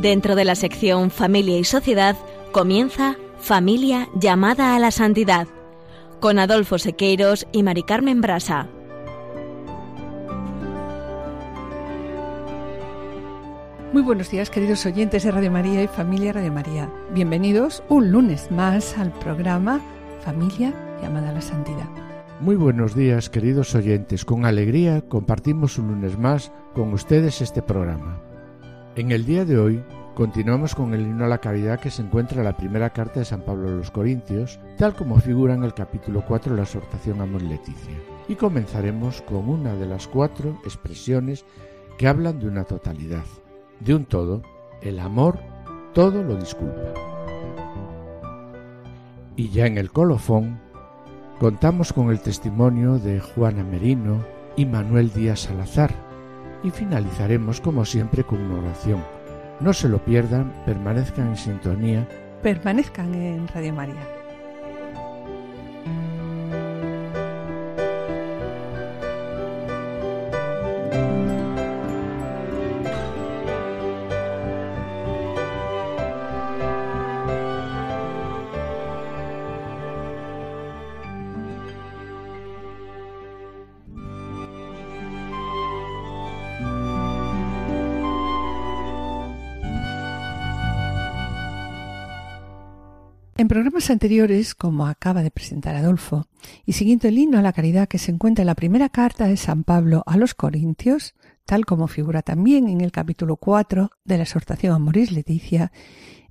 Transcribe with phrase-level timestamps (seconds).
[0.00, 2.16] Dentro de la sección Familia y Sociedad
[2.52, 5.46] comienza Familia llamada a la santidad
[6.20, 8.66] con Adolfo Sequeiros y Mari Carmen Brasa.
[13.92, 16.90] Muy buenos días, queridos oyentes de Radio María y Familia Radio María.
[17.12, 19.82] Bienvenidos un lunes más al programa
[20.24, 20.72] Familia
[21.02, 21.90] llamada a la Santidad.
[22.40, 24.24] Muy buenos días, queridos oyentes.
[24.24, 28.29] Con alegría compartimos un lunes más con ustedes este programa.
[28.96, 29.84] En el día de hoy
[30.16, 33.24] continuamos con el himno a la caridad que se encuentra en la primera carta de
[33.24, 37.20] San Pablo a los Corintios, tal como figura en el capítulo 4 de la exhortación
[37.20, 37.94] Amor Leticia.
[38.26, 41.44] Y comenzaremos con una de las cuatro expresiones
[41.98, 43.22] que hablan de una totalidad
[43.78, 44.42] de un todo,
[44.82, 45.38] el amor
[45.94, 46.92] todo lo disculpa.
[49.36, 50.58] Y ya en el colofón
[51.38, 54.24] contamos con el testimonio de Juana Merino
[54.56, 56.09] y Manuel Díaz Salazar
[56.62, 59.04] y finalizaremos como siempre con una oración.
[59.60, 62.08] No se lo pierdan, permanezcan en sintonía.
[62.42, 64.20] Permanezcan en Radio María.
[93.88, 96.26] Anteriores, como acaba de presentar Adolfo,
[96.66, 99.38] y siguiendo el himno a la caridad que se encuentra en la primera carta de
[99.38, 101.14] San Pablo a los Corintios,
[101.46, 105.72] tal como figura también en el capítulo 4 de la exhortación a Moris Leticia,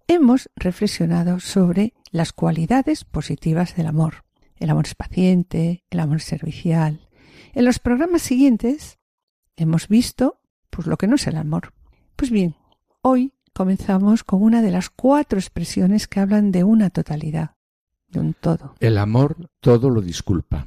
[0.07, 4.25] hemos reflexionado sobre las cualidades positivas del amor.
[4.57, 7.09] El amor es paciente, el amor es servicial.
[7.53, 8.99] En los programas siguientes
[9.55, 11.73] hemos visto pues lo que no es el amor.
[12.16, 12.55] Pues bien,
[13.01, 17.58] hoy comenzamos con una de las cuatro expresiones que hablan de una totalidad,
[18.08, 18.75] de un todo.
[18.80, 20.66] El amor todo lo disculpa.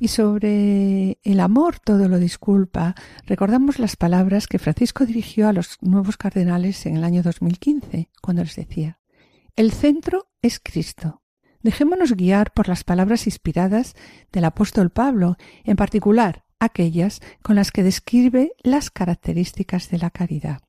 [0.00, 2.94] Y sobre el amor todo lo disculpa,
[3.26, 8.42] recordamos las palabras que Francisco dirigió a los nuevos cardenales en el año 2015, cuando
[8.42, 8.98] les decía,
[9.54, 11.20] el centro es Cristo.
[11.60, 13.94] Dejémonos guiar por las palabras inspiradas
[14.32, 20.62] del apóstol Pablo, en particular aquellas con las que describe las características de la caridad.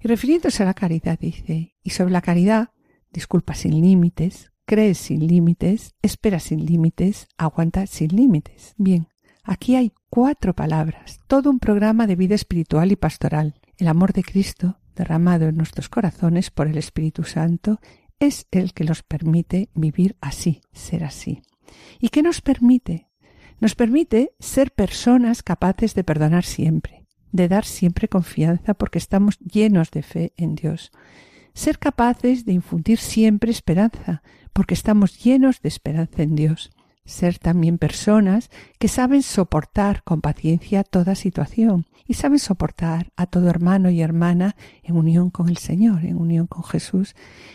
[0.00, 2.70] Y refiriéndose a la caridad dice, y sobre la caridad,
[3.12, 8.74] disculpa sin límites, crees sin límites, espera sin límites, aguanta sin límites.
[8.78, 9.08] Bien,
[9.44, 13.60] aquí hay cuatro palabras, todo un programa de vida espiritual y pastoral.
[13.76, 17.80] El amor de Cristo, derramado en nuestros corazones por el Espíritu Santo,
[18.18, 21.42] es el que nos permite vivir así, ser así.
[21.98, 23.08] ¿Y qué nos permite?
[23.60, 26.99] Nos permite ser personas capaces de perdonar siempre,
[27.32, 30.90] de dar siempre confianza porque estamos llenos de fe en Dios.
[31.54, 36.70] Ser capaces de infundir siempre esperanza porque estamos llenos de esperanza en Dios.
[37.04, 43.48] Ser también personas que saben soportar con paciencia toda situación y saben soportar a todo
[43.48, 47.14] hermano y hermana en unión con el Señor, en unión con Jesús,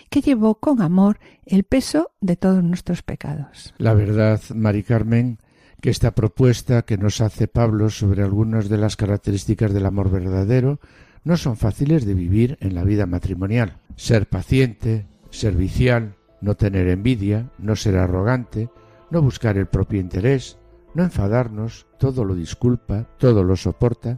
[0.09, 3.73] que llevó con amor el peso de todos nuestros pecados.
[3.77, 5.39] La verdad, Mari Carmen,
[5.85, 10.79] que esta propuesta que nos hace Pablo sobre algunas de las características del amor verdadero
[11.23, 13.77] no son fáciles de vivir en la vida matrimonial.
[13.95, 18.71] Ser paciente, servicial, no tener envidia, no ser arrogante,
[19.11, 20.57] no buscar el propio interés,
[20.95, 24.17] no enfadarnos, todo lo disculpa, todo lo soporta,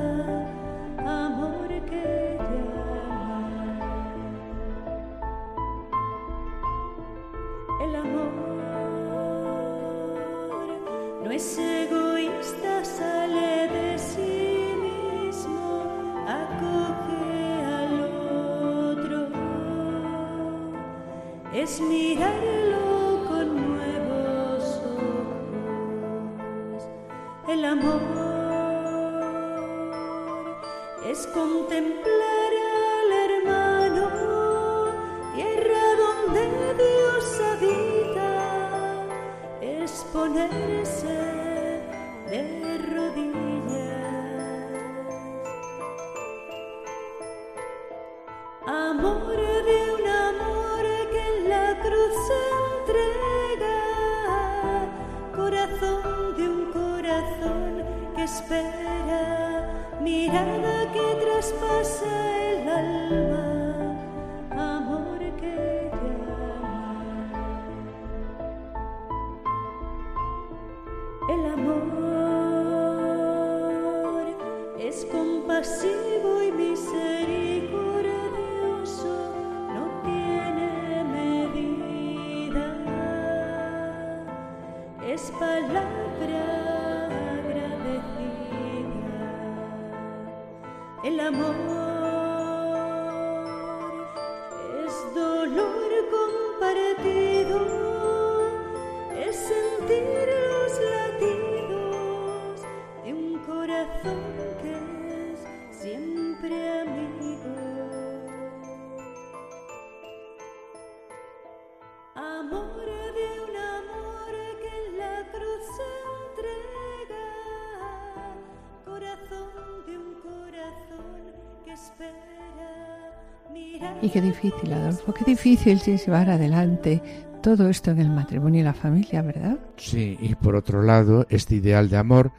[124.01, 127.01] Y qué difícil, Adolfo, qué difícil es llevar adelante
[127.43, 129.59] todo esto en el matrimonio y la familia, ¿verdad?
[129.77, 132.31] Sí, y por otro lado, este ideal de amor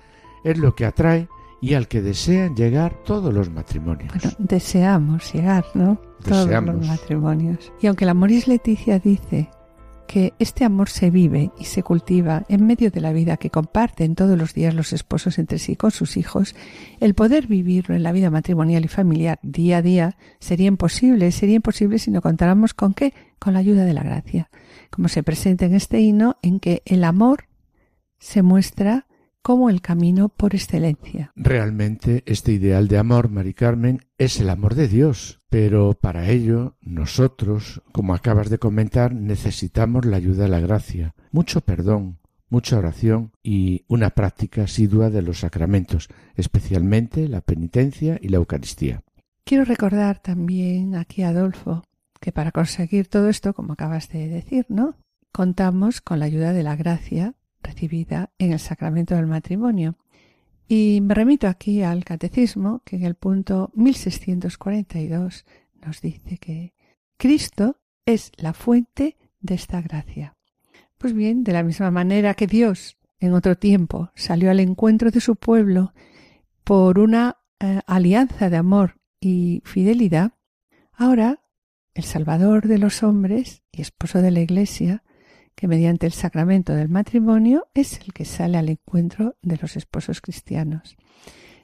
[0.45, 1.29] es lo que atrae
[1.61, 4.13] y al que desean llegar todos los matrimonios.
[4.13, 6.01] Bueno, deseamos llegar, ¿no?
[6.25, 6.75] Todos Deseamos.
[6.77, 7.73] los matrimonios.
[7.81, 9.49] Y aunque la Moris Leticia dice
[10.13, 14.15] que este amor se vive y se cultiva en medio de la vida que comparten
[14.15, 16.55] todos los días los esposos entre sí con sus hijos,
[17.01, 21.57] el poder vivirlo en la vida matrimonial y familiar día a día sería imposible, sería
[21.57, 24.51] imposible si no contáramos con qué, con la ayuda de la gracia,
[24.91, 27.47] como se presenta en este himno en que el amor
[28.19, 29.07] se muestra
[29.43, 31.33] como el camino por excelencia.
[31.35, 36.77] Realmente este ideal de amor, Mari Carmen, es el amor de Dios, pero para ello
[36.81, 42.19] nosotros, como acabas de comentar, necesitamos la ayuda de la gracia, mucho perdón,
[42.49, 49.03] mucha oración y una práctica asidua de los sacramentos, especialmente la penitencia y la Eucaristía.
[49.45, 51.83] Quiero recordar también aquí, Adolfo,
[52.21, 54.97] que para conseguir todo esto, como acabas de decir, ¿no?
[55.33, 59.97] Contamos con la ayuda de la gracia recibida en el sacramento del matrimonio.
[60.69, 65.45] Y me remito aquí al catecismo, que en el punto 1642
[65.85, 66.75] nos dice que
[67.17, 70.37] Cristo es la fuente de esta gracia.
[70.99, 75.21] Pues bien, de la misma manera que Dios en otro tiempo salió al encuentro de
[75.21, 75.93] su pueblo
[76.65, 80.33] por una eh, alianza de amor y fidelidad,
[80.93, 81.41] ahora
[81.95, 85.05] el Salvador de los hombres y esposo de la Iglesia,
[85.55, 90.21] que mediante el sacramento del matrimonio es el que sale al encuentro de los esposos
[90.21, 90.97] cristianos.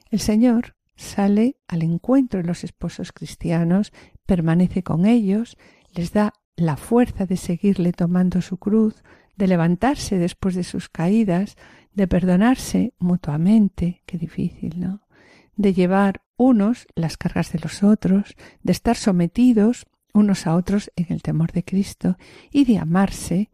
[0.09, 3.93] El Señor sale al encuentro de los esposos cristianos,
[4.25, 5.57] permanece con ellos,
[5.93, 9.03] les da la fuerza de seguirle tomando su cruz,
[9.37, 11.55] de levantarse después de sus caídas,
[11.93, 15.07] de perdonarse mutuamente, qué difícil, ¿no?
[15.55, 21.07] De llevar unos las cargas de los otros, de estar sometidos unos a otros en
[21.09, 22.17] el temor de Cristo
[22.51, 23.49] y de amarse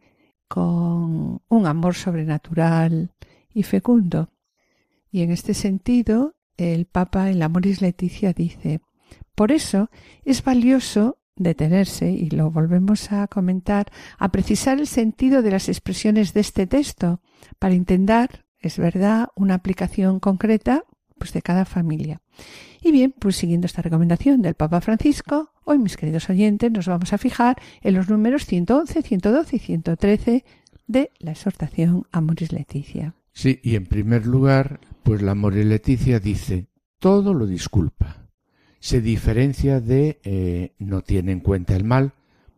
[0.47, 3.11] con un amor sobrenatural
[3.53, 4.29] y fecundo.
[5.11, 8.81] Y en este sentido, el Papa en la Moris Leticia dice,
[9.33, 9.89] por eso
[10.23, 16.33] es valioso detenerse, y lo volvemos a comentar, a precisar el sentido de las expresiones
[16.33, 17.19] de este texto,
[17.59, 20.85] para intentar, es verdad, una aplicación concreta
[21.17, 22.21] pues de cada familia.
[22.81, 27.11] Y bien, pues siguiendo esta recomendación del Papa Francisco, hoy mis queridos oyentes nos vamos
[27.11, 30.45] a fijar en los números 111, 112 y 113
[30.87, 33.15] de la exhortación Amoris Leticia.
[33.33, 36.67] Sí, y en primer lugar, pues la Moris Leticia dice,
[36.99, 38.29] todo lo disculpa.
[38.79, 42.13] Se diferencia de eh, no tiene en cuenta el mal,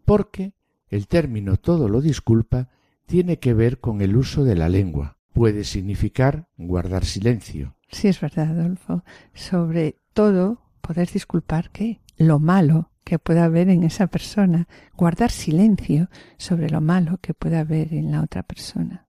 [0.06, 0.54] porque
[0.90, 2.70] el término todo lo disculpa
[3.08, 5.18] tiene que ver con el uso de la lengua.
[5.34, 9.04] Puede significar guardar silencio, Sí, es verdad, Adolfo.
[9.34, 16.10] Sobre todo, poder disculpar que lo malo que pueda haber en esa persona, guardar silencio
[16.38, 19.08] sobre lo malo que pueda haber en la otra persona.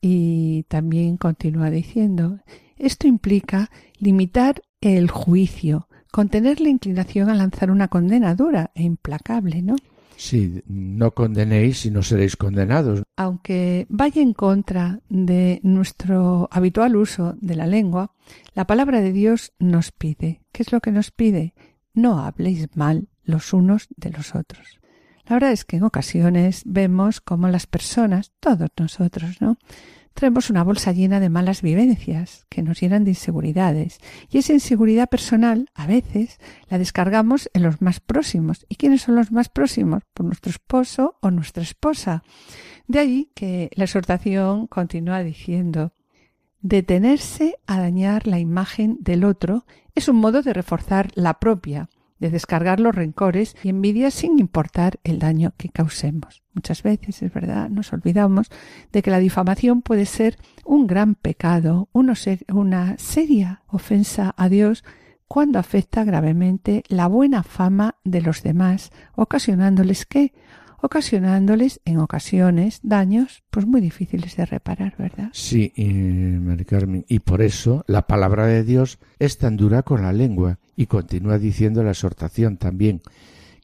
[0.00, 2.40] Y también continúa diciendo,
[2.76, 9.62] esto implica limitar el juicio, contener la inclinación a lanzar una condena dura e implacable,
[9.62, 9.76] ¿no?
[10.16, 13.02] Sí, no condenéis y no seréis condenados.
[13.16, 18.12] Aunque vaya en contra de nuestro habitual uso de la lengua,
[18.54, 20.40] la palabra de Dios nos pide.
[20.52, 21.54] ¿Qué es lo que nos pide?
[21.96, 24.80] No habléis mal los unos de los otros.
[25.24, 29.56] La verdad es que en ocasiones vemos como las personas, todos nosotros, ¿no?
[30.12, 33.98] Traemos una bolsa llena de malas vivencias que nos llenan de inseguridades
[34.30, 36.38] y esa inseguridad personal a veces
[36.68, 38.66] la descargamos en los más próximos.
[38.68, 40.02] ¿Y quiénes son los más próximos?
[40.12, 42.22] Por nuestro esposo o nuestra esposa.
[42.86, 45.92] De ahí que la exhortación continúa diciendo
[46.60, 52.30] detenerse a dañar la imagen del otro es un modo de reforzar la propia de
[52.30, 56.42] descargar los rencores y envidias sin importar el daño que causemos.
[56.54, 58.50] Muchas veces, es verdad, nos olvidamos
[58.92, 62.14] de que la difamación puede ser un gran pecado, una
[62.96, 64.84] seria ofensa a Dios
[65.28, 70.32] cuando afecta gravemente la buena fama de los demás, ocasionándoles que
[70.80, 75.30] ocasionándoles en ocasiones daños pues muy difíciles de reparar, ¿verdad?
[75.32, 80.02] Sí, eh, Mari Carmen, y por eso la palabra de Dios es tan dura con
[80.02, 83.02] la lengua y continúa diciendo la exhortación también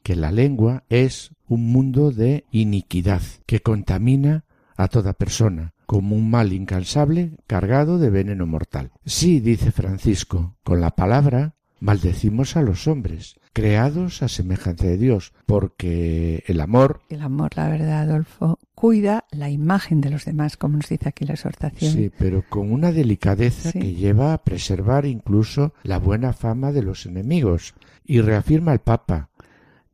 [0.03, 6.29] que la lengua es un mundo de iniquidad que contamina a toda persona como un
[6.29, 8.91] mal incansable cargado de veneno mortal.
[9.05, 15.33] Sí, dice Francisco, con la palabra maldecimos a los hombres, creados a semejanza de Dios,
[15.45, 17.01] porque el amor...
[17.09, 21.25] El amor, la verdad, Adolfo, cuida la imagen de los demás, como nos dice aquí
[21.25, 21.93] la exhortación.
[21.93, 23.79] Sí, pero con una delicadeza sí.
[23.79, 27.75] que lleva a preservar incluso la buena fama de los enemigos.
[28.05, 29.29] Y reafirma el Papa,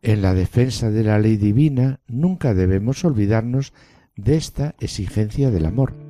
[0.02, 3.74] en la defensa de la ley divina nunca debemos olvidarnos
[4.16, 6.09] de esta exigencia del amor.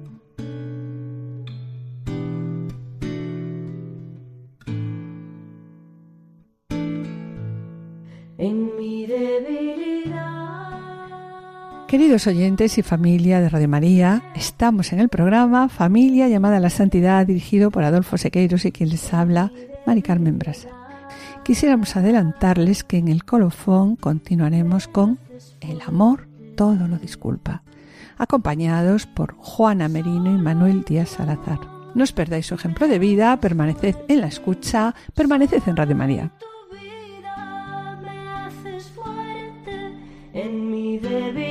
[11.90, 16.70] Queridos oyentes y familia de Radio María, estamos en el programa Familia llamada a la
[16.70, 19.52] Santidad dirigido por Adolfo Sequeiros y quien les habla,
[19.88, 20.70] Mari Carmen Brasa.
[21.44, 25.18] Quisiéramos adelantarles que en el colofón continuaremos con
[25.62, 27.64] El amor todo lo disculpa,
[28.20, 31.58] acompañados por Juana Merino y Manuel Díaz Salazar.
[31.96, 36.32] No os perdáis su ejemplo de vida, permaneced en la escucha, permaneced en Radio María.
[40.32, 41.49] en mi debilidad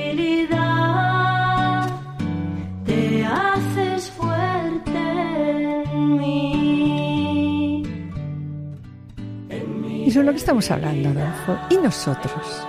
[10.09, 11.55] Y sobre lo que estamos hablando, Adolfo.
[11.69, 12.67] ¿Y nosotros?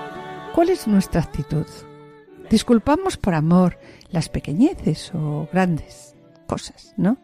[0.55, 1.65] ¿Cuál es nuestra actitud?
[2.51, 3.79] Disculpamos por amor
[4.11, 6.15] las pequeñeces o grandes
[6.47, 7.17] cosas, ¿no?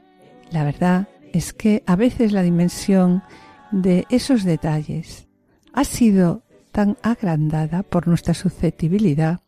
[0.51, 3.25] La verdad es que a veces la dimensión
[3.71, 5.29] de esos detalles
[5.75, 9.41] ha sido tan agrandada por nuestra susceptibilidad.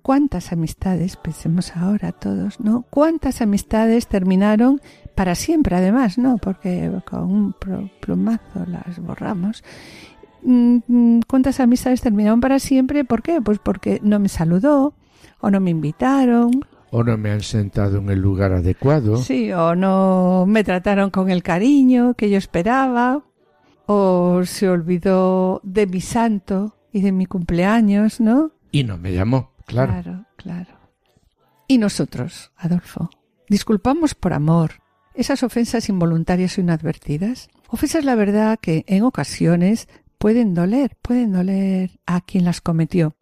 [0.00, 2.86] ¿Cuántas amistades, pensemos ahora todos, ¿no?
[2.88, 4.80] ¿Cuántas amistades terminaron
[5.20, 6.38] para siempre, además, ¿no?
[6.38, 7.54] Porque con un
[8.00, 9.62] plumazo las borramos.
[11.26, 13.04] ¿Cuántas amistades terminaron para siempre?
[13.04, 13.42] ¿Por qué?
[13.42, 14.94] Pues porque no me saludó,
[15.40, 19.18] o no me invitaron, o no me han sentado en el lugar adecuado.
[19.18, 23.22] Sí, o no me trataron con el cariño que yo esperaba,
[23.84, 28.52] o se olvidó de mi santo y de mi cumpleaños, ¿no?
[28.72, 29.92] Y no me llamó, claro.
[29.92, 30.78] Claro, claro.
[31.68, 33.10] Y nosotros, Adolfo,
[33.50, 34.80] disculpamos por amor
[35.20, 37.48] esas ofensas involuntarias o inadvertidas.
[37.68, 43.16] Ofensas, la verdad, que en ocasiones pueden doler, pueden doler a quien las cometió.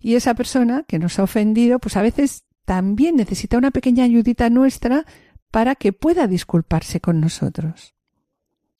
[0.00, 4.50] Y esa persona que nos ha ofendido, pues a veces también necesita una pequeña ayudita
[4.50, 5.04] nuestra
[5.50, 7.94] para que pueda disculparse con nosotros.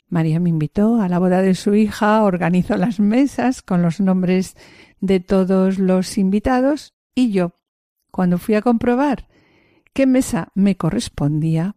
[0.09, 4.57] María me invitó a la boda de su hija, organizó las mesas con los nombres
[5.01, 7.53] de todos los invitados y yo,
[8.11, 9.29] cuando fui a comprobar
[9.93, 11.75] qué mesa me correspondía,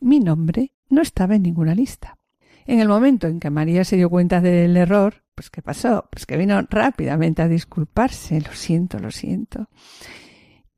[0.00, 2.18] mi nombre no estaba en ninguna lista.
[2.66, 6.06] En el momento en que María se dio cuenta del error, pues ¿qué pasó?
[6.10, 9.68] Pues que vino rápidamente a disculparse, lo siento, lo siento.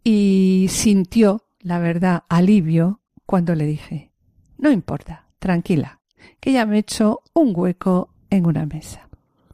[0.05, 4.13] Y sintió, la verdad, alivio cuando le dije,
[4.59, 6.01] no importa, tranquila,
[6.41, 9.09] que ya me he hecho un hueco en una mesa.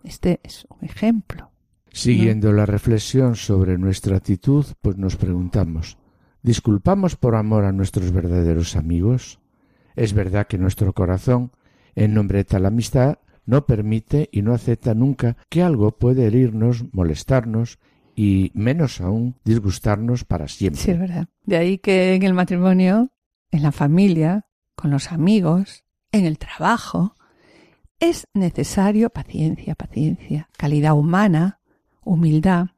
[0.04, 1.50] Este es un ejemplo.
[1.92, 5.98] Siguiendo la reflexión sobre nuestra actitud, pues nos preguntamos,
[6.42, 9.40] ¿disculpamos por amor a nuestros verdaderos amigos?
[9.98, 11.50] Es verdad que nuestro corazón,
[11.96, 16.84] en nombre de tal amistad, no permite y no acepta nunca que algo puede herirnos,
[16.92, 17.80] molestarnos
[18.14, 20.80] y menos aún disgustarnos para siempre.
[20.80, 21.26] Sí, es verdad.
[21.44, 23.10] De ahí que en el matrimonio,
[23.50, 27.16] en la familia, con los amigos, en el trabajo,
[27.98, 31.60] es necesario paciencia, paciencia, calidad humana,
[32.04, 32.68] humildad,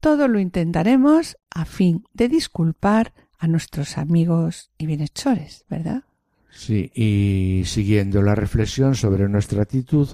[0.00, 6.02] todo lo intentaremos a fin de disculpar a nuestros amigos y bienhechores, ¿verdad?
[6.50, 10.08] Sí, y siguiendo la reflexión sobre nuestra actitud,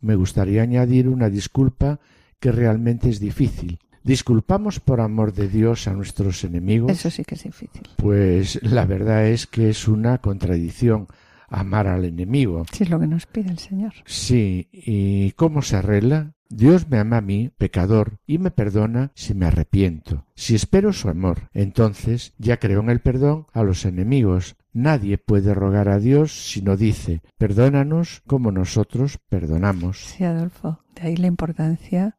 [0.00, 2.00] me gustaría añadir una disculpa
[2.38, 3.78] que realmente es difícil.
[4.02, 6.90] ¿Disculpamos por amor de Dios a nuestros enemigos?
[6.90, 7.82] Eso sí que es difícil.
[7.96, 11.06] Pues la verdad es que es una contradicción
[11.48, 12.64] amar al enemigo.
[12.72, 13.92] Si es lo que nos pide el Señor.
[14.06, 16.32] Sí, ¿y cómo se arregla?
[16.48, 20.26] Dios me ama a mí, pecador, y me perdona si me arrepiento.
[20.34, 24.56] Si espero su amor, entonces ya creo en el perdón a los enemigos.
[24.72, 29.98] Nadie puede rogar a Dios si no dice, perdónanos como nosotros perdonamos.
[29.98, 30.80] Sí, Adolfo.
[30.94, 32.18] De ahí la importancia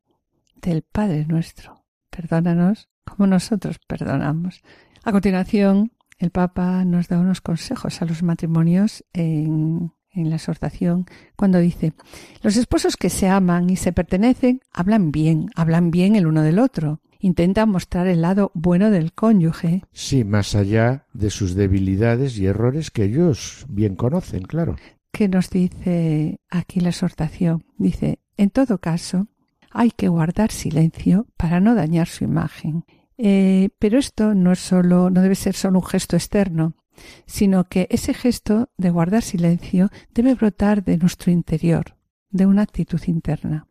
[0.62, 1.86] del Padre nuestro.
[2.10, 4.62] Perdónanos como nosotros perdonamos.
[5.04, 11.06] A continuación, el Papa nos da unos consejos a los matrimonios en, en la exhortación
[11.36, 11.94] cuando dice,
[12.42, 16.60] los esposos que se aman y se pertenecen hablan bien, hablan bien el uno del
[16.60, 17.02] otro.
[17.24, 19.84] Intentan mostrar el lado bueno del cónyuge.
[19.94, 24.76] Sí, más allá de sus debilidades y errores que ellos bien conocen, claro.
[25.12, 27.64] ¿Qué nos dice aquí la exhortación?
[27.78, 29.28] Dice, en todo caso,
[29.70, 32.86] hay que guardar silencio para no dañar su imagen.
[33.18, 36.74] Eh, pero esto no es solo, no debe ser solo un gesto externo,
[37.28, 41.98] sino que ese gesto de guardar silencio debe brotar de nuestro interior,
[42.32, 43.68] de una actitud interna.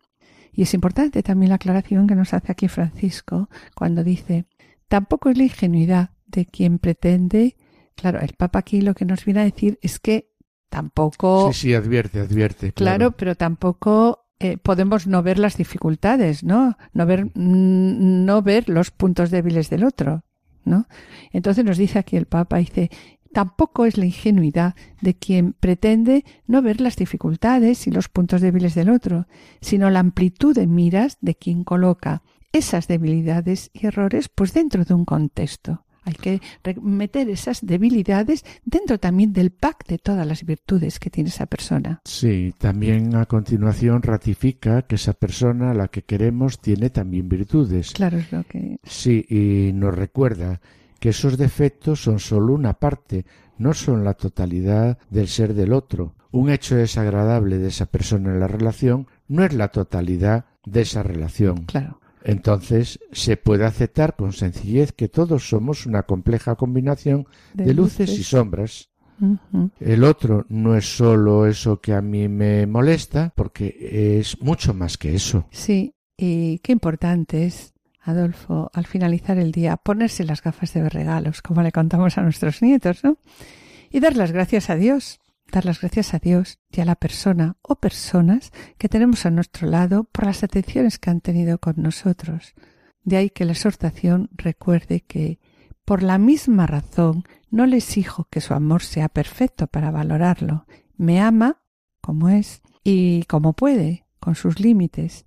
[0.52, 4.46] Y es importante también la aclaración que nos hace aquí Francisco cuando dice,
[4.88, 7.56] tampoco es la ingenuidad de quien pretende,
[7.94, 10.30] claro, el Papa aquí lo que nos viene a decir es que
[10.68, 12.72] tampoco, Sí, sí, advierte, advierte.
[12.72, 16.76] claro, pero tampoco eh, podemos no ver las dificultades, ¿no?
[16.92, 20.24] No ver, mm, no ver los puntos débiles del otro,
[20.64, 20.86] ¿no?
[21.32, 22.90] Entonces nos dice aquí el Papa, dice,
[23.32, 28.74] tampoco es la ingenuidad de quien pretende no ver las dificultades y los puntos débiles
[28.74, 29.26] del otro,
[29.60, 34.94] sino la amplitud de miras de quien coloca esas debilidades y errores pues dentro de
[34.94, 35.84] un contexto.
[36.02, 36.40] Hay que
[36.80, 42.00] meter esas debilidades dentro también del pack de todas las virtudes que tiene esa persona.
[42.04, 47.92] Sí, también a continuación ratifica que esa persona a la que queremos tiene también virtudes.
[47.92, 50.60] Claro, es lo que Sí, y nos recuerda
[51.00, 53.24] que esos defectos son solo una parte,
[53.58, 56.14] no son la totalidad del ser del otro.
[56.30, 61.02] Un hecho desagradable de esa persona en la relación no es la totalidad de esa
[61.02, 61.64] relación.
[61.64, 62.00] Claro.
[62.22, 68.22] Entonces se puede aceptar con sencillez que todos somos una compleja combinación de, luces y
[68.22, 68.90] sombras.
[69.80, 74.96] El otro no es solo eso que a mí me molesta, porque es mucho más
[74.96, 75.46] que eso.
[75.50, 80.94] Sí, y qué importante es, Adolfo, al finalizar el día, ponerse las gafas de ver
[80.94, 83.18] regalos, como le contamos a nuestros nietos, ¿no?
[83.90, 87.56] Y dar las gracias a Dios, dar las gracias a Dios y a la persona
[87.62, 92.54] o personas que tenemos a nuestro lado por las atenciones que han tenido con nosotros.
[93.02, 95.38] De ahí que la exhortación recuerde que,
[95.84, 100.66] por la misma razón, no le exijo que su amor sea perfecto para valorarlo.
[100.96, 101.60] Me ama
[102.00, 105.24] como es y como puede, con sus límites,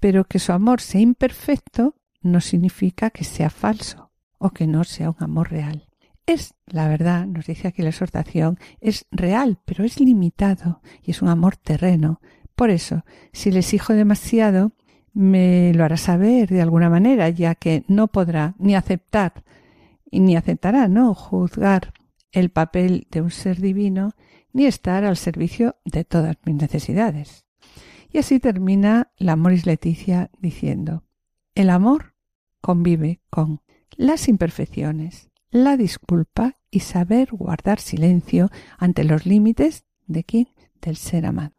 [0.00, 5.10] pero que su amor sea imperfecto no significa que sea falso o que no sea
[5.10, 5.88] un amor real.
[6.26, 11.22] Es, la verdad, nos dice aquí la exhortación, es real, pero es limitado y es
[11.22, 12.20] un amor terreno.
[12.54, 14.72] Por eso, si le exijo demasiado,
[15.14, 19.44] me lo hará saber de alguna manera, ya que no podrá ni aceptar
[20.10, 21.92] y ni aceptará, ¿no?, juzgar
[22.30, 24.12] el papel de un ser divino
[24.52, 27.46] ni estar al servicio de todas mis necesidades.
[28.10, 31.04] Y así termina la Moris Leticia diciendo,
[31.58, 32.14] el amor
[32.60, 33.62] convive con
[33.96, 40.48] las imperfecciones, la disculpa y saber guardar silencio ante los límites de quién?
[40.80, 41.57] Del ser amado.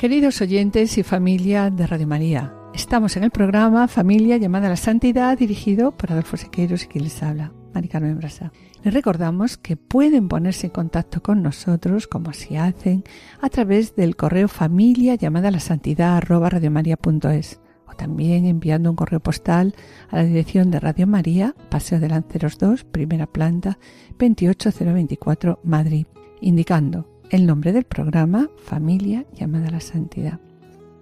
[0.00, 4.76] Queridos oyentes y familia de Radio María, estamos en el programa Familia llamada a la
[4.76, 8.50] Santidad dirigido por Adolfo Sequeiros y quien les habla, Mari Carmen Brasa.
[8.82, 13.04] Les recordamos que pueden ponerse en contacto con nosotros, como así hacen,
[13.42, 19.74] a través del correo familia llamada a la santidad o también enviando un correo postal
[20.08, 23.78] a la dirección de Radio María, Paseo de Lanceros 2, primera planta,
[24.16, 26.06] 28024 Madrid,
[26.40, 30.40] indicando el nombre del programa Familia llamada a la Santidad.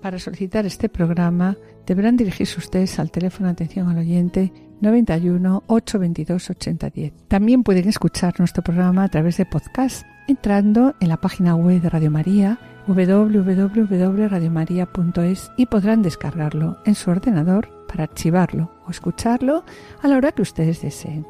[0.02, 7.12] Para solicitar este programa deberán dirigirse ustedes al teléfono atención al oyente 91 822 8010.
[7.26, 11.90] También pueden escuchar nuestro programa a través de podcast entrando en la página web de
[11.90, 19.64] Radio María www.radiomaria.es y podrán descargarlo en su ordenador para archivarlo o escucharlo
[20.00, 21.26] a la hora que ustedes deseen.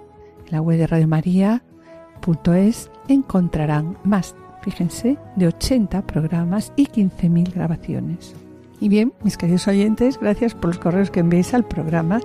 [0.46, 8.35] En la web de radiomaria.es encontrarán más, fíjense, de 80 programas y 15.000 grabaciones.
[8.81, 12.21] Y bien, mis queridos oyentes, gracias por los correos que enviáis al programa.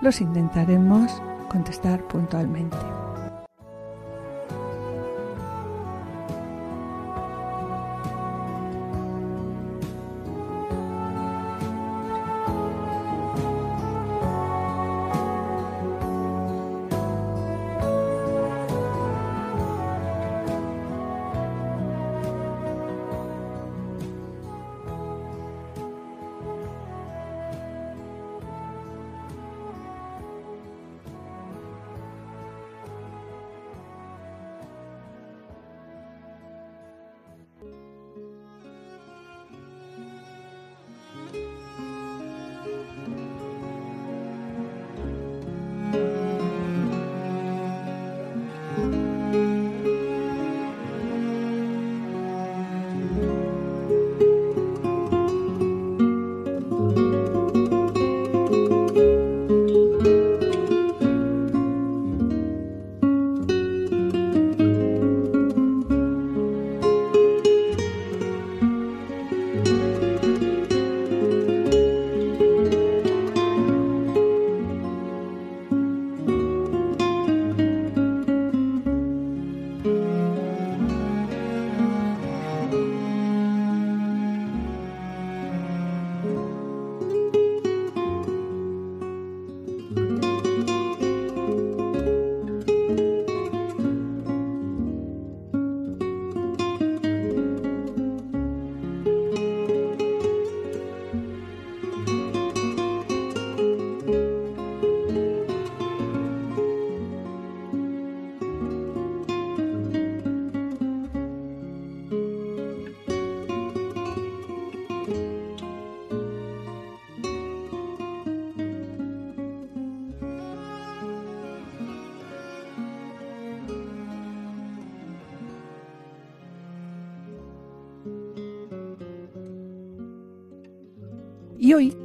[0.00, 1.10] Los intentaremos
[1.48, 2.76] contestar puntualmente.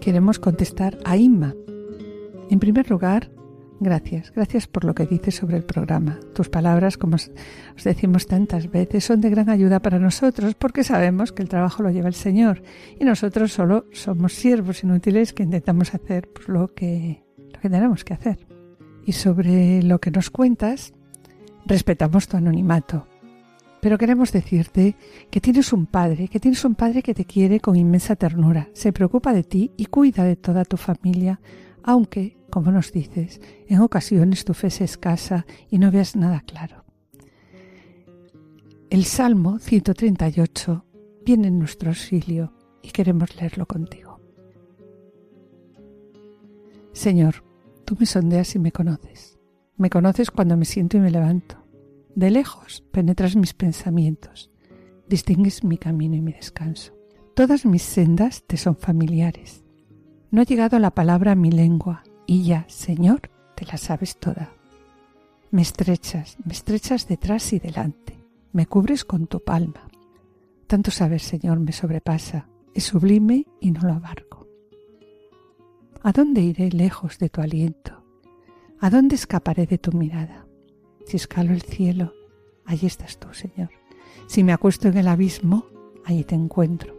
[0.04, 1.56] Queremos contestar a Inma.
[2.50, 3.32] En primer lugar,
[3.80, 6.20] gracias, gracias por lo que dices sobre el programa.
[6.36, 7.32] Tus palabras, como os
[7.78, 11.84] os decimos tantas veces, son de gran ayuda para nosotros porque sabemos que el trabajo
[11.84, 12.64] lo lleva el Señor
[13.00, 18.04] y nosotros solo somos siervos inútiles que intentamos hacer pues, lo, que, lo que tenemos
[18.04, 18.46] que hacer.
[19.06, 20.94] Y sobre lo que nos cuentas,
[21.66, 23.08] respetamos tu anonimato.
[23.84, 24.96] Pero queremos decirte
[25.30, 28.94] que tienes un padre, que tienes un padre que te quiere con inmensa ternura, se
[28.94, 31.42] preocupa de ti y cuida de toda tu familia,
[31.84, 36.86] aunque, como nos dices, en ocasiones tu fe es escasa y no veas nada claro.
[38.90, 40.86] El Salmo 138
[41.26, 44.22] viene en nuestro auxilio y queremos leerlo contigo.
[46.94, 47.44] Señor,
[47.84, 49.38] tú me sondeas y me conoces.
[49.76, 51.63] Me conoces cuando me siento y me levanto.
[52.16, 54.52] De lejos penetras mis pensamientos,
[55.08, 56.94] distingues mi camino y mi descanso.
[57.36, 59.64] Todas mis sendas te son familiares.
[60.30, 64.54] No ha llegado la palabra a mi lengua y ya, Señor, te la sabes toda.
[65.50, 69.88] Me estrechas, me estrechas detrás y delante, me cubres con tu palma.
[70.68, 74.48] Tanto saber, Señor, me sobrepasa, es sublime y no lo abarco.
[76.04, 78.04] ¿A dónde iré lejos de tu aliento?
[78.80, 80.43] ¿A dónde escaparé de tu mirada?
[81.06, 82.14] Si escalo el cielo,
[82.66, 83.70] allí estás tú, Señor.
[84.28, 85.68] Si me acuesto en el abismo,
[86.06, 86.96] allí te encuentro.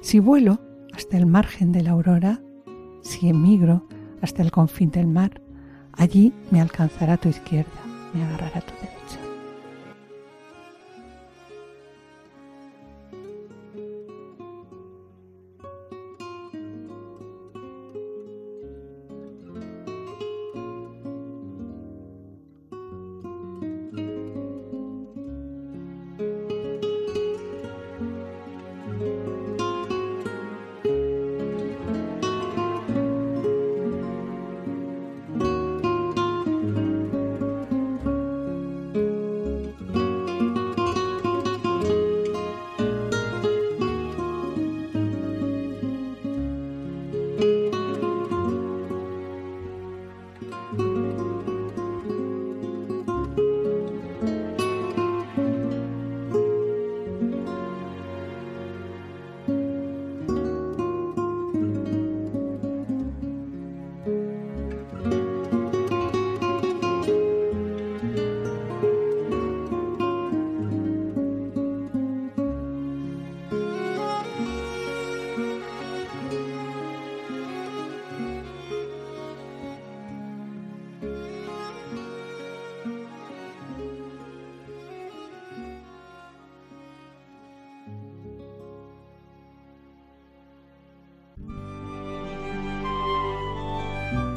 [0.00, 0.60] Si vuelo
[0.92, 2.40] hasta el margen de la aurora,
[3.02, 3.86] si emigro
[4.20, 5.40] hasta el confín del mar,
[5.92, 7.70] allí me alcanzará tu izquierda,
[8.14, 8.95] me agarrará tu derecha.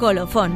[0.00, 0.52] Colofón.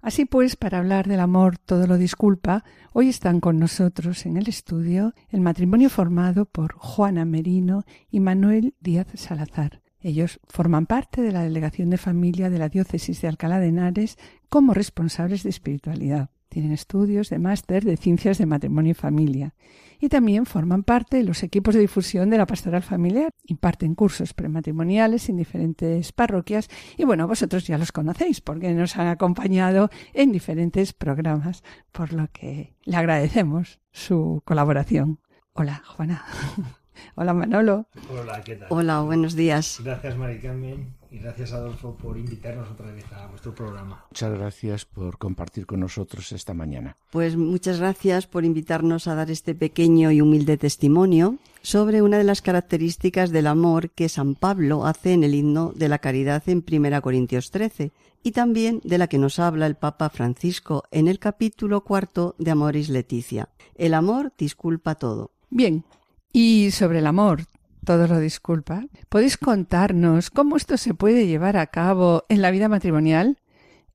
[0.00, 2.64] Así pues, para hablar del amor todo lo disculpa,
[2.94, 8.74] hoy están con nosotros en el estudio el matrimonio formado por Juana Merino y Manuel
[8.80, 9.82] Díaz Salazar.
[10.00, 14.16] Ellos forman parte de la Delegación de Familia de la Diócesis de Alcalá de Henares
[14.48, 16.30] como responsables de espiritualidad.
[16.56, 19.54] Tienen estudios de máster de Ciencias de Matrimonio y Familia
[20.00, 23.28] y también forman parte de los equipos de difusión de la pastoral familiar.
[23.44, 29.08] Imparten cursos prematrimoniales en diferentes parroquias y bueno, vosotros ya los conocéis porque nos han
[29.08, 35.20] acompañado en diferentes programas, por lo que le agradecemos su colaboración.
[35.52, 36.24] Hola, Juana.
[37.16, 37.86] Hola, Manolo.
[38.08, 38.68] Hola, ¿qué tal?
[38.70, 39.78] Hola, buenos días.
[39.84, 44.04] Gracias, Mari Carmen, y gracias, Adolfo, por invitarnos otra vez a vuestro programa.
[44.10, 46.96] Muchas gracias por compartir con nosotros esta mañana.
[47.10, 52.24] Pues muchas gracias por invitarnos a dar este pequeño y humilde testimonio sobre una de
[52.24, 56.64] las características del amor que San Pablo hace en el himno de la caridad en
[56.70, 61.18] 1 Corintios 13 y también de la que nos habla el Papa Francisco en el
[61.18, 63.48] capítulo cuarto de Amoris Leticia.
[63.74, 65.32] El amor disculpa todo.
[65.48, 65.84] Bien,
[66.32, 67.46] y sobre el amor,
[67.86, 68.84] todo lo disculpa.
[69.08, 73.38] ¿Podéis contarnos cómo esto se puede llevar a cabo en la vida matrimonial?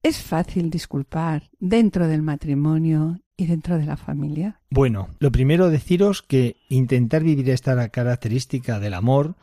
[0.02, 4.62] ¿Es fácil disculpar dentro del matrimonio y dentro de la familia?
[4.72, 9.36] Bueno, lo primero deciros que intentar vivir esta característica del amor,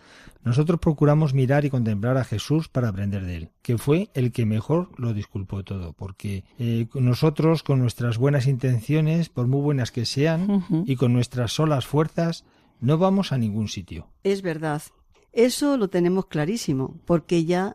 [0.43, 4.47] nosotros procuramos mirar y contemplar a Jesús para aprender de él, que fue el que
[4.47, 10.07] mejor lo disculpó todo, porque eh, nosotros con nuestras buenas intenciones, por muy buenas que
[10.07, 12.45] sean, y con nuestras solas fuerzas,
[12.81, 14.09] no vamos a ningún sitio.
[14.23, 14.83] Es verdad.
[15.33, 17.75] Eso lo tenemos clarísimo, porque ya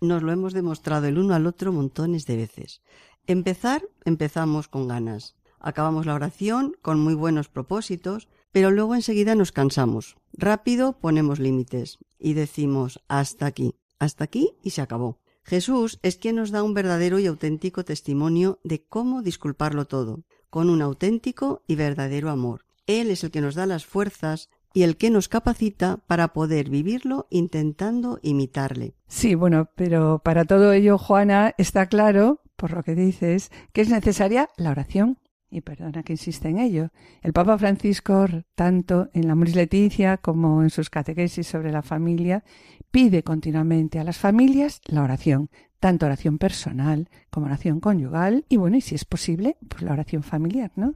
[0.00, 2.82] nos lo hemos demostrado el uno al otro montones de veces.
[3.26, 5.36] Empezar, empezamos con ganas.
[5.60, 10.16] Acabamos la oración con muy buenos propósitos, pero luego enseguida nos cansamos.
[10.32, 15.20] Rápido ponemos límites y decimos hasta aquí, hasta aquí y se acabó.
[15.44, 20.68] Jesús es quien nos da un verdadero y auténtico testimonio de cómo disculparlo todo, con
[20.68, 22.64] un auténtico y verdadero amor.
[22.86, 26.70] Él es el que nos da las fuerzas y el que nos capacita para poder
[26.70, 28.94] vivirlo intentando imitarle.
[29.06, 33.88] Sí, bueno, pero para todo ello, Juana, está claro, por lo que dices, que es
[33.88, 35.18] necesaria la oración.
[35.50, 36.92] Y perdona que insiste en ello.
[37.20, 42.42] El Papa Francisco, tanto en la Moris Leticia como en sus catequesis sobre la familia,
[42.90, 48.78] pide continuamente a las familias la oración, tanto oración personal como oración conyugal y bueno,
[48.78, 50.94] y si es posible, pues la oración familiar, ¿no?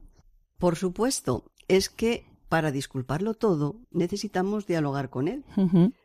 [0.57, 5.43] Por supuesto, es que para disculparlo todo necesitamos dialogar con él.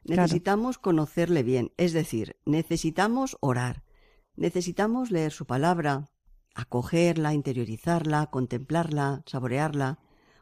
[0.04, 3.84] Necesitamos conocerle bien, es decir, necesitamos orar,
[4.36, 6.08] necesitamos leer su palabra,
[6.54, 9.98] acogerla, interiorizarla, contemplarla, saborearla,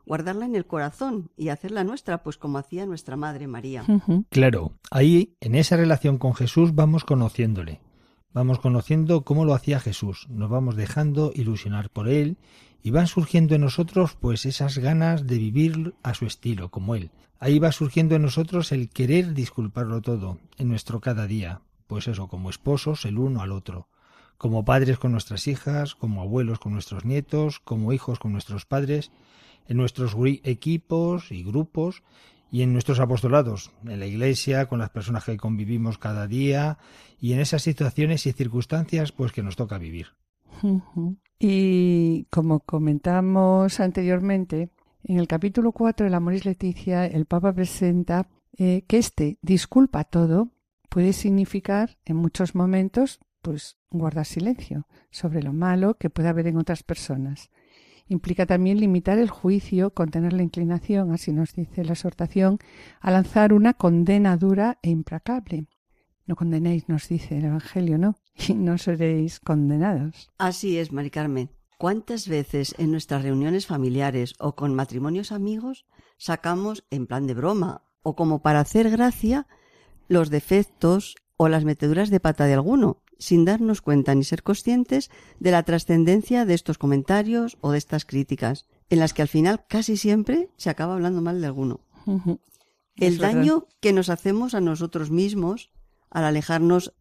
[0.06, 3.84] guardarla en el corazón y hacerla nuestra, pues como hacía nuestra Madre María.
[4.30, 7.80] Claro, ahí en esa relación con Jesús vamos conociéndole,
[8.32, 12.38] vamos conociendo cómo lo hacía Jesús, nos vamos dejando ilusionar por él
[12.82, 17.10] y van surgiendo en nosotros pues esas ganas de vivir a su estilo, como él.
[17.38, 22.28] Ahí va surgiendo en nosotros el querer disculparlo todo, en nuestro cada día, pues eso,
[22.28, 23.88] como esposos el uno al otro,
[24.36, 29.10] como padres con nuestras hijas, como abuelos con nuestros nietos, como hijos con nuestros padres,
[29.68, 30.14] en nuestros
[30.44, 32.02] equipos y grupos
[32.50, 36.78] y en nuestros apostolados, en la iglesia, con las personas que convivimos cada día
[37.20, 40.19] y en esas situaciones y circunstancias pues que nos toca vivir.
[41.38, 44.70] Y como comentamos anteriormente,
[45.02, 50.04] en el capítulo 4 de la Moris Leticia, el Papa presenta eh, que este disculpa
[50.04, 50.50] todo
[50.90, 56.58] puede significar en muchos momentos pues guardar silencio sobre lo malo que puede haber en
[56.58, 57.50] otras personas.
[58.06, 62.58] Implica también limitar el juicio, contener la inclinación, así nos dice la exhortación,
[63.00, 65.66] a lanzar una condena dura e implacable.
[66.30, 68.14] No condenéis, nos dice el Evangelio, ¿no?
[68.48, 70.30] Y no seréis condenados.
[70.38, 71.50] Así es, Mari Carmen.
[71.76, 75.86] ¿Cuántas veces en nuestras reuniones familiares o con matrimonios amigos
[76.18, 79.48] sacamos en plan de broma o como para hacer gracia
[80.06, 85.10] los defectos o las meteduras de pata de alguno, sin darnos cuenta ni ser conscientes
[85.40, 89.64] de la trascendencia de estos comentarios o de estas críticas, en las que al final
[89.66, 91.80] casi siempre se acaba hablando mal de alguno?
[92.94, 93.34] El verdad.
[93.34, 95.72] daño que nos hacemos a nosotros mismos
[96.10, 96.92] al alejarnos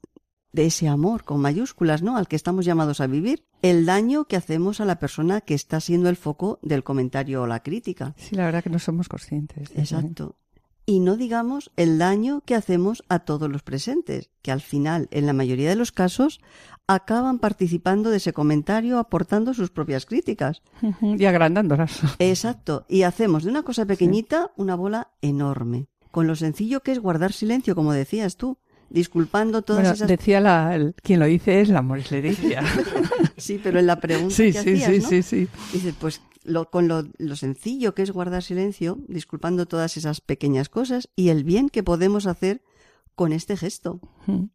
[0.52, 2.17] de ese amor con mayúsculas, ¿no?
[2.17, 3.45] Al que estamos llamados a vivir.
[3.62, 7.48] El daño que hacemos a la persona que está siendo el foco del comentario o
[7.48, 8.15] la crítica.
[8.17, 9.69] Sí, la verdad que no somos conscientes.
[9.76, 10.38] Exacto.
[10.88, 15.28] Y no digamos el daño que hacemos a todos los presentes, que al final, en
[15.28, 16.41] la mayoría de los casos,
[16.88, 20.63] acaban participando de ese comentario aportando sus propias críticas.
[21.02, 22.00] Y agrandándolas.
[22.17, 22.88] Exacto.
[22.89, 25.89] Y hacemos de una cosa pequeñita una bola enorme.
[26.12, 28.58] con lo sencillo que es guardar silencio, como decías tú,
[28.89, 30.08] disculpando todas Bueno, esas...
[30.08, 32.63] decía la, el- quien lo dice es la Moris Leticia.
[33.38, 35.08] Sí, pero en la pregunta sí, que sí, hacías, sí, ¿no?
[35.10, 35.47] sí, sí.
[35.71, 40.67] Dice, pues lo, con lo, lo sencillo que es guardar silencio, disculpando todas esas pequeñas
[40.67, 42.62] cosas y el bien que podemos hacer
[43.15, 44.02] con este gesto.
[44.28, 44.49] Eso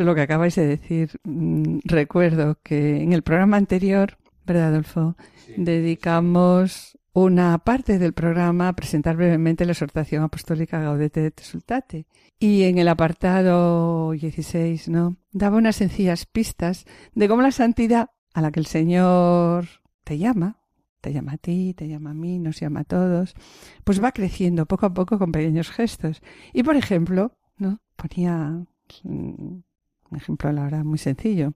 [0.00, 1.10] es lo que acabáis de decir.
[1.22, 5.16] Mm, Recuerdo que en el programa anterior, ¿verdad, Adolfo?
[5.56, 12.06] Dedicamos una parte del programa a presentar brevemente la exhortación apostólica Gaudete et Exsultate.
[12.40, 15.16] Y en el apartado 16, ¿no?
[15.30, 19.66] Daba unas sencillas pistas de cómo la santidad a la que el Señor
[20.02, 20.58] te llama,
[21.00, 23.34] te llama a ti, te llama a mí, nos llama a todos,
[23.84, 26.20] pues va creciendo poco a poco con pequeños gestos.
[26.52, 27.80] Y por ejemplo, ¿no?
[27.94, 28.66] Ponía
[29.04, 29.64] un
[30.10, 31.54] ejemplo, la verdad, muy sencillo.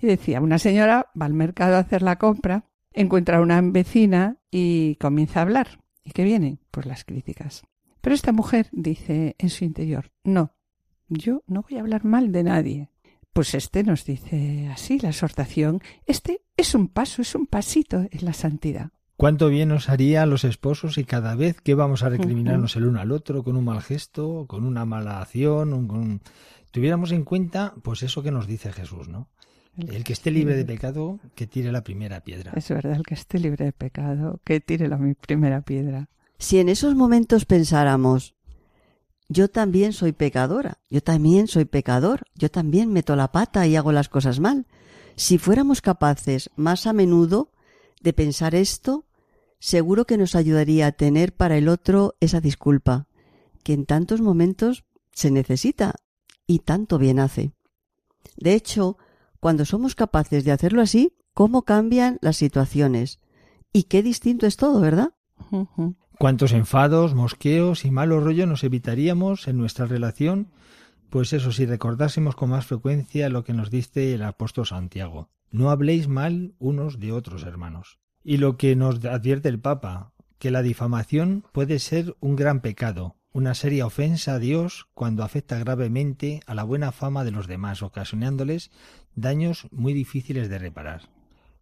[0.00, 2.64] Y decía, una señora va al mercado a hacer la compra,
[2.96, 5.78] encuentra a una vecina y comienza a hablar.
[6.02, 6.58] ¿Y qué vienen?
[6.70, 7.62] Pues las críticas.
[8.00, 10.54] Pero esta mujer dice en su interior, no,
[11.08, 12.90] yo no voy a hablar mal de nadie.
[13.32, 18.24] Pues este nos dice así la exhortación, este es un paso, es un pasito en
[18.24, 18.90] la santidad.
[19.16, 22.86] Cuánto bien nos haría a los esposos y cada vez que vamos a recriminarnos el
[22.86, 26.22] uno al otro con un mal gesto, con una mala acción, un- con...
[26.70, 29.30] tuviéramos en cuenta pues eso que nos dice Jesús, ¿no?
[29.76, 32.52] El que esté libre de pecado, que tire la primera piedra.
[32.56, 36.08] Es verdad, el que esté libre de pecado, que tire la mi- primera piedra.
[36.38, 38.34] Si en esos momentos pensáramos,
[39.28, 43.92] yo también soy pecadora, yo también soy pecador, yo también meto la pata y hago
[43.92, 44.66] las cosas mal,
[45.16, 47.50] si fuéramos capaces más a menudo
[48.02, 49.04] de pensar esto,
[49.58, 53.08] seguro que nos ayudaría a tener para el otro esa disculpa,
[53.62, 55.96] que en tantos momentos se necesita
[56.46, 57.52] y tanto bien hace.
[58.36, 58.98] De hecho,
[59.46, 63.20] cuando somos capaces de hacerlo así, ¿cómo cambian las situaciones?
[63.72, 65.14] Y qué distinto es todo, ¿verdad?
[66.18, 70.48] Cuántos enfados, mosqueos y malos rollos nos evitaríamos en nuestra relación,
[71.10, 75.30] pues eso, si recordásemos con más frecuencia lo que nos dice el apóstol Santiago.
[75.52, 78.00] No habléis mal unos de otros, hermanos.
[78.24, 83.14] Y lo que nos advierte el Papa, que la difamación puede ser un gran pecado,
[83.36, 87.82] una seria ofensa a Dios cuando afecta gravemente a la buena fama de los demás,
[87.82, 88.70] ocasionándoles
[89.16, 91.08] daños muy difíciles de reparar.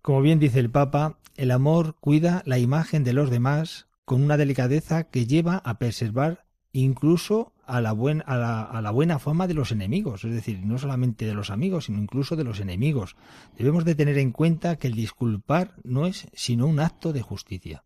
[0.03, 4.37] Como bien dice el Papa, el amor cuida la imagen de los demás con una
[4.37, 9.47] delicadeza que lleva a preservar incluso a la, buen- a, la, a la buena fama
[9.47, 13.17] de los enemigos, es decir, no solamente de los amigos, sino incluso de los enemigos.
[13.57, 17.85] Debemos de tener en cuenta que el disculpar no es sino un acto de justicia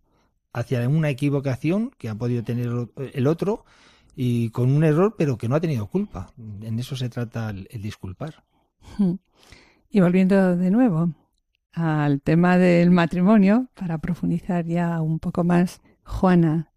[0.53, 3.65] hacia una equivocación que ha podido tener el otro
[4.17, 6.33] y con un error pero que no ha tenido culpa.
[6.63, 8.43] En eso se trata el, el disculpar.
[9.91, 11.15] Y volviendo de nuevo
[11.73, 16.73] al tema del matrimonio, para profundizar ya un poco más, Juana,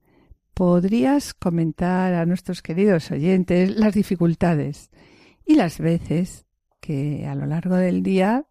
[0.54, 4.92] ¿podrías comentar a nuestros queridos oyentes las dificultades
[5.46, 6.46] y las veces
[6.80, 8.48] que a lo largo del día,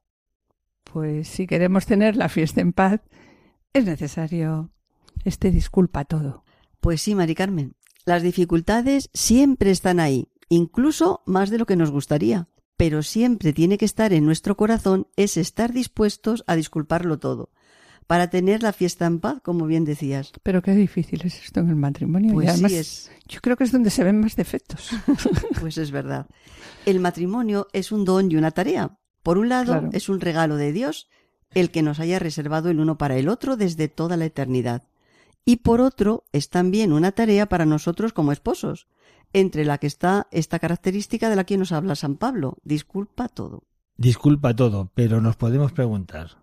[0.85, 3.01] pues si queremos tener la fiesta en paz,
[3.73, 4.71] es necesario
[5.25, 6.45] este disculpa todo?
[6.81, 7.77] Pues sí, Mari Carmen.
[8.05, 12.49] Las dificultades siempre están ahí, incluso más de lo que nos gustaría.
[12.81, 17.51] Pero siempre tiene que estar en nuestro corazón es estar dispuestos a disculparlo todo,
[18.07, 20.33] para tener la fiesta en paz, como bien decías.
[20.43, 22.33] Pero qué difícil es esto en el matrimonio.
[22.33, 24.93] Pues y además, sí es, yo creo que es donde se ven más defectos.
[25.61, 26.27] pues es verdad.
[26.87, 28.97] El matrimonio es un don y una tarea.
[29.23, 29.91] Por un lado, Claro.
[29.93, 31.11] es un regalo de Dios,
[31.51, 34.85] el que nos haya reservado el uno para el otro desde toda la eternidad.
[35.45, 38.89] Y por otro, es también una tarea para nosotros como esposos,
[39.33, 43.65] entre la que está esta característica de la que nos habla San Pablo, disculpa todo.
[43.97, 46.39] Disculpa todo, pero nos podemos preguntar,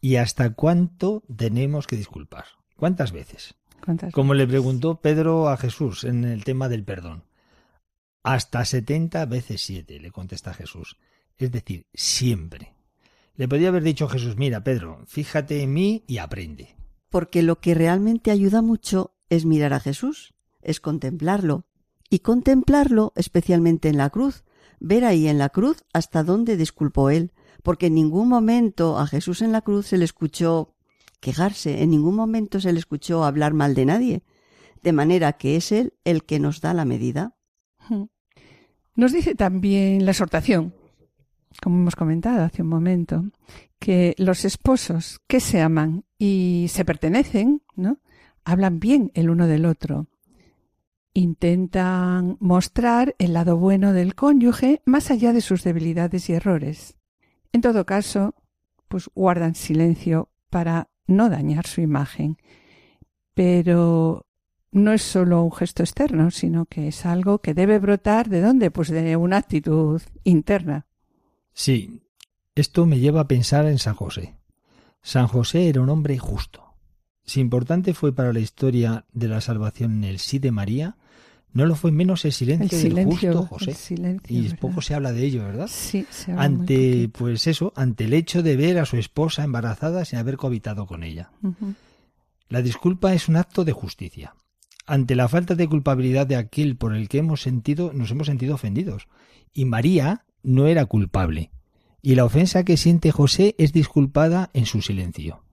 [0.00, 2.44] ¿y hasta cuánto tenemos que disculpar?
[2.76, 3.54] ¿Cuántas veces?
[3.84, 4.12] ¿Cuántas?
[4.12, 7.24] Como le preguntó Pedro a Jesús en el tema del perdón.
[8.22, 10.96] Hasta setenta veces siete, le contesta Jesús.
[11.38, 12.74] Es decir, siempre.
[13.34, 16.76] Le podía haber dicho Jesús, mira, Pedro, fíjate en mí y aprende.
[17.08, 21.66] Porque lo que realmente ayuda mucho es mirar a Jesús, es contemplarlo.
[22.12, 24.44] Y contemplarlo especialmente en la cruz,
[24.80, 27.32] ver ahí en la cruz hasta dónde disculpó él,
[27.62, 30.74] porque en ningún momento a Jesús en la cruz se le escuchó
[31.20, 34.24] quejarse, en ningún momento se le escuchó hablar mal de nadie,
[34.82, 37.34] de manera que es él el que nos da la medida.
[38.94, 40.74] Nos dice también la exhortación,
[41.62, 43.24] como hemos comentado hace un momento,
[43.78, 48.00] que los esposos que se aman y se pertenecen, ¿no?
[48.44, 50.08] Hablan bien el uno del otro.
[51.14, 56.96] Intentan mostrar el lado bueno del cónyuge más allá de sus debilidades y errores.
[57.52, 58.34] En todo caso,
[58.88, 62.38] pues guardan silencio para no dañar su imagen.
[63.34, 64.26] Pero
[64.70, 68.70] no es solo un gesto externo, sino que es algo que debe brotar de dónde?
[68.70, 70.86] Pues de una actitud interna.
[71.52, 72.02] Sí,
[72.54, 74.36] esto me lleva a pensar en San José.
[75.02, 76.71] San José era un hombre justo.
[77.24, 80.96] Si importante fue para la historia de la salvación el sí de María,
[81.52, 83.74] no lo fue menos el silencio, El silencio, del justo José.
[83.74, 84.58] silencio, y ¿verdad?
[84.58, 85.68] poco se habla de ello, ¿verdad?
[85.70, 90.04] Sí, se habla Ante, pues eso, ante el hecho de ver a su esposa embarazada
[90.04, 91.30] sin haber cohabitado con ella.
[92.48, 94.34] La disculpa es un acto de justicia.
[94.86, 98.54] Ante la falta de culpabilidad de aquel por el que hemos sentido, nos hemos sentido
[98.54, 99.06] ofendidos.
[99.52, 101.50] Y María no era culpable.
[102.00, 105.44] Y la ofensa que siente José es disculpada en su silencio.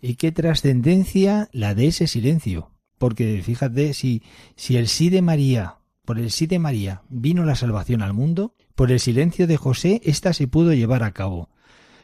[0.00, 2.70] Y qué trascendencia la de ese silencio.
[2.98, 4.22] Porque fíjate, si,
[4.56, 8.54] si el sí de María, por el sí de María vino la salvación al mundo,
[8.74, 11.48] por el silencio de José ésta se pudo llevar a cabo.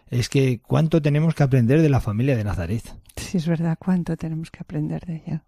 [0.09, 2.83] Es que cuánto tenemos que aprender de la familia de Nazaret.
[3.17, 5.45] Sí, es verdad, cuánto tenemos que aprender de ella.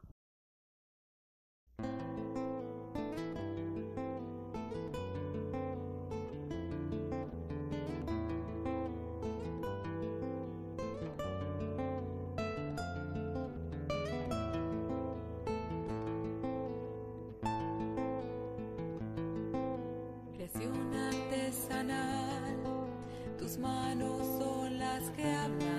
[25.16, 25.77] Que hablan.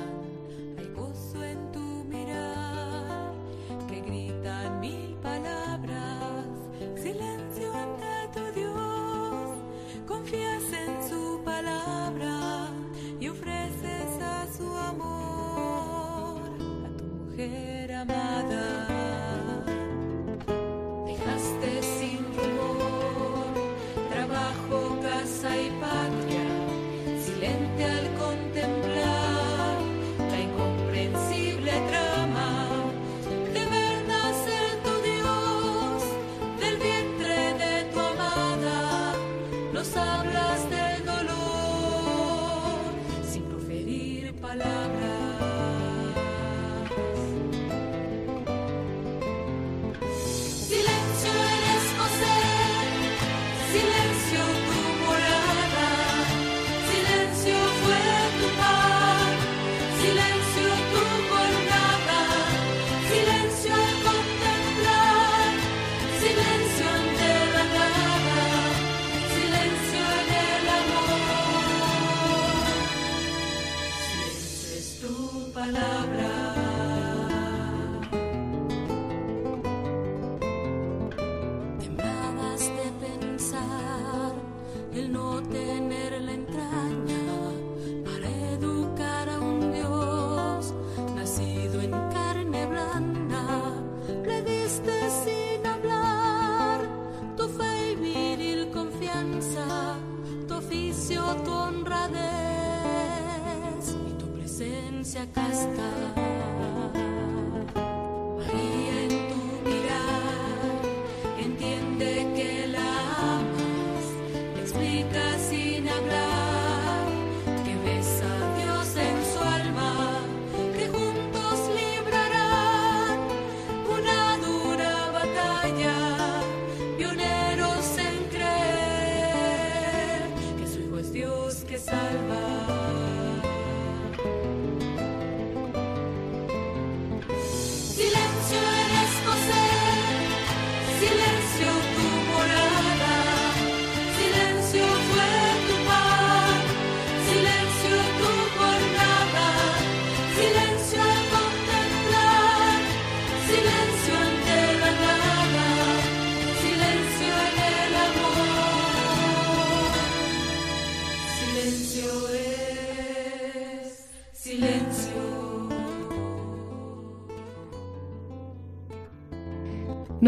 [105.03, 106.48] se acasta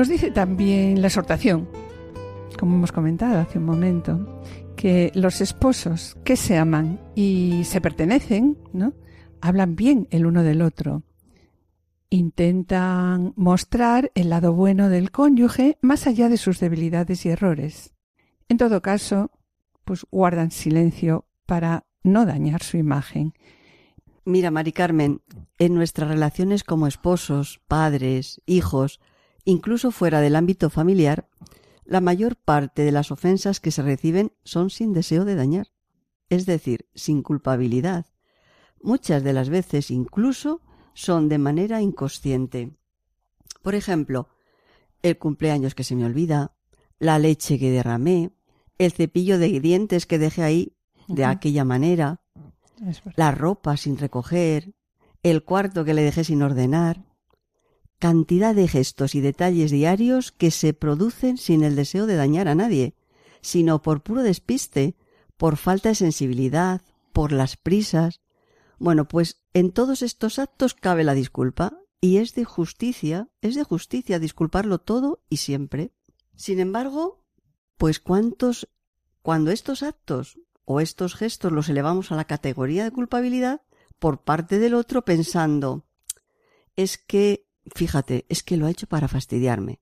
[0.01, 1.69] Nos dice también la exhortación,
[2.57, 4.41] como hemos comentado hace un momento,
[4.75, 8.95] que los esposos que se aman y se pertenecen, ¿no?
[9.41, 11.03] Hablan bien el uno del otro.
[12.09, 17.93] Intentan mostrar el lado bueno del cónyuge más allá de sus debilidades y errores.
[18.49, 19.29] En todo caso,
[19.85, 23.35] pues guardan silencio para no dañar su imagen.
[24.25, 25.21] Mira, Mari Carmen,
[25.59, 28.99] en nuestras relaciones como esposos, padres, hijos,
[29.45, 31.27] incluso fuera del ámbito familiar,
[31.85, 35.67] la mayor parte de las ofensas que se reciben son sin deseo de dañar,
[36.29, 38.05] es decir, sin culpabilidad.
[38.81, 40.61] Muchas de las veces incluso
[40.93, 42.71] son de manera inconsciente.
[43.61, 44.29] Por ejemplo,
[45.01, 46.55] el cumpleaños que se me olvida,
[46.99, 48.31] la leche que derramé,
[48.77, 50.77] el cepillo de dientes que dejé ahí
[51.07, 52.21] de aquella manera,
[53.15, 54.73] la ropa sin recoger,
[55.23, 57.05] el cuarto que le dejé sin ordenar.
[58.01, 62.55] Cantidad de gestos y detalles diarios que se producen sin el deseo de dañar a
[62.55, 62.95] nadie,
[63.41, 64.95] sino por puro despiste,
[65.37, 66.81] por falta de sensibilidad,
[67.13, 68.19] por las prisas.
[68.79, 73.63] Bueno, pues en todos estos actos cabe la disculpa, y es de justicia, es de
[73.63, 75.91] justicia disculparlo todo y siempre.
[76.35, 77.23] Sin embargo,
[77.77, 78.67] pues cuántos,
[79.21, 83.61] cuando estos actos o estos gestos los elevamos a la categoría de culpabilidad
[83.99, 85.85] por parte del otro pensando,
[86.75, 89.79] es que, fíjate, es que lo ha hecho para fastidiarme,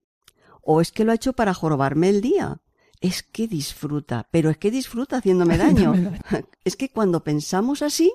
[0.62, 2.62] o es que lo ha hecho para jorobarme el día,
[3.02, 5.94] es que disfruta, pero es que disfruta haciéndome daño.
[6.66, 8.14] es que cuando pensamos así,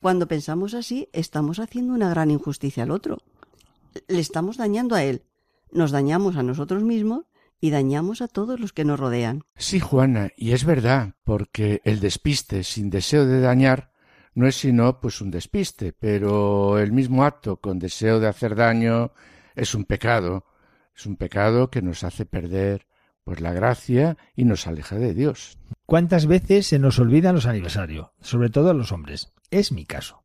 [0.00, 3.18] cuando pensamos así, estamos haciendo una gran injusticia al otro.
[4.08, 5.24] Le estamos dañando a él,
[5.72, 7.24] nos dañamos a nosotros mismos
[7.60, 9.44] y dañamos a todos los que nos rodean.
[9.56, 13.93] Sí, Juana, y es verdad, porque el despiste sin deseo de dañar
[14.34, 19.12] no es sino pues un despiste, pero el mismo acto con deseo de hacer daño
[19.54, 20.44] es un pecado,
[20.96, 22.86] es un pecado que nos hace perder
[23.24, 25.58] pues la gracia y nos aleja de Dios.
[25.86, 28.08] ¿Cuántas veces se nos olvidan los aniversarios?
[28.20, 29.32] Sobre todo a los hombres.
[29.50, 30.22] Es mi caso.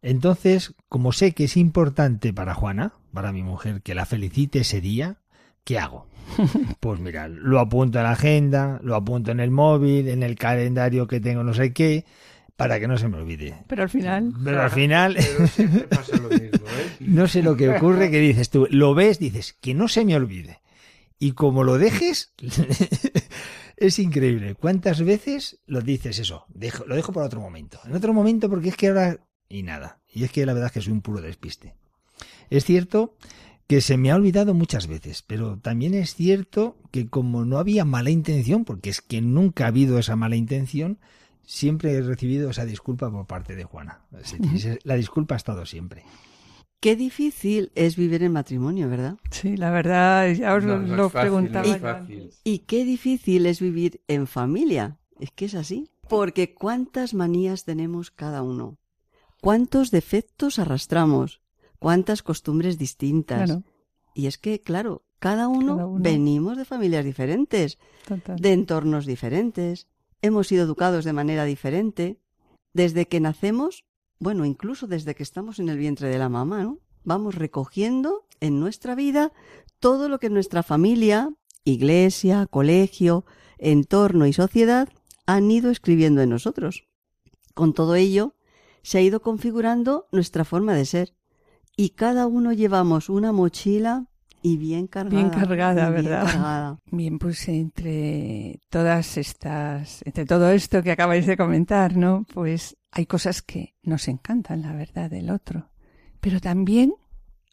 [0.00, 4.80] Entonces, como sé que es importante para Juana, para mi mujer, que la felicite ese
[4.80, 5.18] día,
[5.64, 6.06] ¿qué hago?
[6.80, 11.06] Pues mira, lo apunto en la agenda, lo apunto en el móvil, en el calendario
[11.06, 12.04] que tengo no sé qué,
[12.62, 13.54] para que no se me olvide.
[13.68, 15.16] Pero al final, Pero al final,
[15.48, 16.96] siempre pasa lo mismo, ¿eh?
[17.00, 20.16] no sé lo que ocurre, que dices tú, lo ves, dices, que no se me
[20.16, 20.60] olvide.
[21.18, 22.32] Y como lo dejes,
[23.76, 24.54] es increíble.
[24.54, 26.46] ¿Cuántas veces lo dices eso?
[26.48, 27.78] Dejo- lo dejo para otro momento.
[27.84, 29.18] En otro momento, porque es que ahora...
[29.48, 30.00] Y nada.
[30.12, 31.74] Y es que la verdad es que soy un puro despiste.
[32.50, 33.16] Es cierto
[33.66, 37.84] que se me ha olvidado muchas veces, pero también es cierto que como no había
[37.84, 40.98] mala intención, porque es que nunca ha habido esa mala intención,
[41.52, 44.00] siempre he recibido esa disculpa por parte de Juana.
[44.84, 46.04] La disculpa ha estado siempre.
[46.80, 49.16] Qué difícil es vivir en matrimonio, ¿verdad?
[49.30, 52.06] sí, la verdad, ya os No, lo, no lo es fácil, preguntaba.
[52.42, 54.98] Y qué difícil es vivir en familia.
[55.20, 55.90] Es que es así.
[56.08, 58.78] Porque cuántas manías tenemos cada uno.
[59.40, 61.40] Cuántos defectos arrastramos.
[61.78, 63.44] Cuántas costumbres distintas.
[63.50, 63.62] Claro,
[64.14, 66.02] Y es que, claro, cada uno, Cada uno.
[66.02, 67.78] venimos de familias diferentes,
[68.08, 68.36] total.
[68.40, 69.86] de entornos diferentes.
[70.22, 72.20] Hemos sido educados de manera diferente.
[72.72, 73.84] Desde que nacemos,
[74.20, 76.76] bueno, incluso desde que estamos en el vientre de la mamá.
[77.02, 79.32] Vamos recogiendo en nuestra vida
[79.80, 83.26] todo lo que nuestra familia, iglesia, colegio,
[83.58, 84.88] entorno y sociedad
[85.26, 86.84] han ido escribiendo en nosotros.
[87.54, 88.36] Con todo ello,
[88.82, 91.14] se ha ido configurando nuestra forma de ser.
[91.76, 94.06] Y cada uno llevamos una mochila
[94.42, 95.16] y bien cargada.
[95.16, 96.26] Bien cargada, bien ¿verdad?
[96.26, 96.78] cargada.
[96.90, 102.26] Bien, pues entre todas estas, entre todo esto que acabáis de comentar, ¿no?
[102.32, 105.70] Pues hay cosas que nos encantan, la verdad, del otro.
[106.20, 106.94] Pero también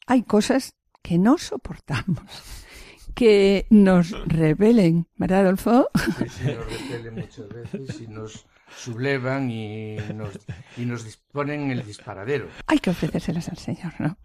[0.08, 2.24] hay cosas que no soportamos,
[3.16, 5.88] que nos rebelen, ¿verdad, Adolfo?
[6.18, 10.40] Sí, sí, nos repele muchas veces y nos sublevan y nos,
[10.78, 12.48] y nos disponen el disparadero.
[12.68, 14.18] Hay que ofrecérselas al Señor, ¿no?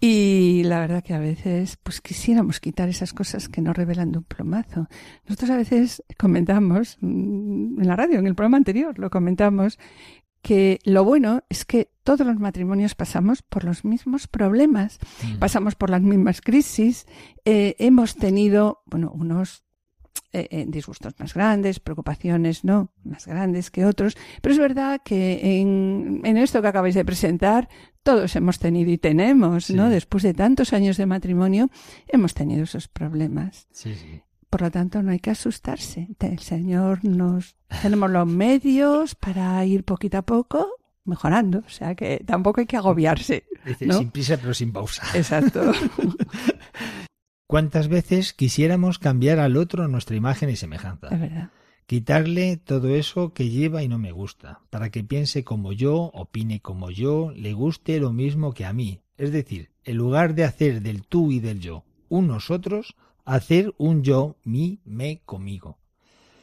[0.00, 4.18] Y la verdad que a veces, pues quisiéramos quitar esas cosas que nos revelan de
[4.18, 4.86] un plomazo.
[5.26, 9.78] Nosotros a veces comentamos, mm, en la radio, en el programa anterior, lo comentamos,
[10.40, 14.98] que lo bueno es que todos los matrimonios pasamos por los mismos problemas,
[15.40, 17.06] pasamos por las mismas crisis,
[17.44, 19.64] eh, hemos tenido, bueno, unos
[20.32, 22.92] eh, eh, disgustos más grandes, preocupaciones, ¿no?
[23.04, 24.16] Más grandes que otros.
[24.42, 27.68] Pero es verdad que en, en esto que acabáis de presentar,
[28.02, 29.88] todos hemos tenido y tenemos, ¿no?
[29.88, 31.70] Después de tantos años de matrimonio,
[32.06, 33.68] hemos tenido esos problemas.
[33.70, 34.22] Sí, sí.
[34.50, 36.08] Por lo tanto, no hay que asustarse.
[36.20, 40.68] El Señor nos tenemos los medios para ir poquito a poco
[41.08, 41.62] mejorando.
[41.66, 43.44] O sea que tampoco hay que agobiarse.
[43.80, 43.98] ¿no?
[43.98, 45.02] sin prisa pero sin pausa.
[45.14, 45.72] Exacto.
[47.48, 51.08] ¿Cuántas veces quisiéramos cambiar al otro nuestra imagen y semejanza?
[51.10, 51.50] es verdad.
[51.86, 56.60] Quitarle todo eso que lleva y no me gusta, para que piense como yo, opine
[56.60, 59.00] como yo, le guste lo mismo que a mí.
[59.16, 64.02] Es decir, en lugar de hacer del tú y del yo un nosotros, hacer un
[64.02, 65.78] yo, mi, me, conmigo.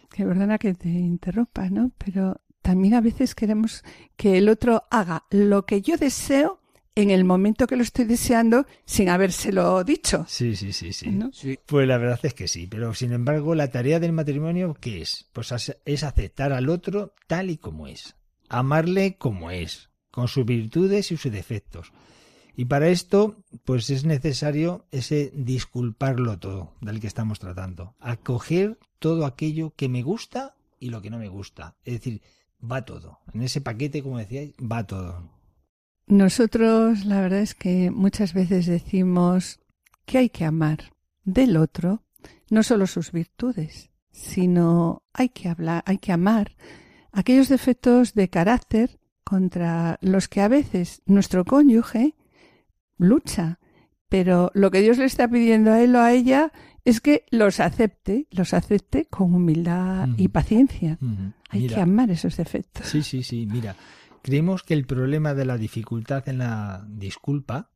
[0.10, 1.92] Que perdona que te interrumpa, ¿no?
[2.04, 3.84] Pero también a veces queremos
[4.16, 6.62] que el otro haga lo que yo deseo
[6.96, 10.26] en el momento que lo estoy deseando sin habérselo dicho.
[10.28, 11.10] Sí, sí, sí, sí.
[11.10, 11.32] ¿no?
[11.34, 15.02] Sí, Pues la verdad es que sí, pero sin embargo la tarea del matrimonio, ¿qué
[15.02, 15.30] es?
[15.34, 15.54] Pues
[15.86, 18.16] es aceptar al otro tal y como es,
[18.48, 21.92] amarle como es, con sus virtudes y sus defectos.
[22.58, 27.96] Y para esto, pues es necesario ese disculparlo todo del que estamos tratando.
[28.00, 31.76] Acoger todo aquello que me gusta y lo que no me gusta.
[31.84, 32.22] Es decir,
[32.64, 33.20] va todo.
[33.34, 35.35] En ese paquete, como decíais, va todo.
[36.08, 39.60] Nosotros, la verdad es que muchas veces decimos
[40.06, 40.94] que hay que amar
[41.24, 42.04] del otro
[42.50, 46.56] no solo sus virtudes, sino hay que hablar, hay que amar
[47.12, 52.16] aquellos defectos de carácter contra los que a veces nuestro cónyuge
[52.98, 53.60] lucha,
[54.08, 56.52] pero lo que Dios le está pidiendo a él o a ella
[56.86, 61.00] es que los acepte, los acepte con humildad y paciencia.
[61.50, 62.88] Hay Mira, que amar esos defectos.
[62.88, 63.48] Sí, sí, sí.
[63.52, 63.76] Mira,
[64.26, 67.70] creemos que el problema de la dificultad en la disculpa,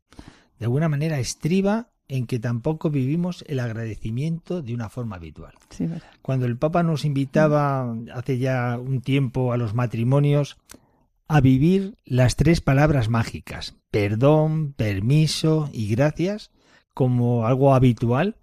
[0.57, 5.53] de alguna manera, estriba en que tampoco vivimos el agradecimiento de una forma habitual.
[5.69, 5.87] Sí.
[6.23, 10.57] Cuando el Papa nos invitaba hace ya un tiempo a los matrimonios
[11.27, 16.49] a vivir las tres palabras mágicas, perdón, permiso y gracias,
[16.95, 18.37] como algo habitual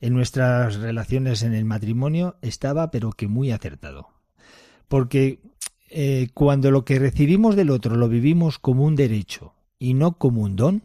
[0.00, 4.10] en nuestras relaciones en el matrimonio, estaba pero que muy acertado.
[4.86, 5.40] Porque
[5.90, 10.42] eh, cuando lo que recibimos del otro lo vivimos como un derecho y no como
[10.42, 10.82] un don,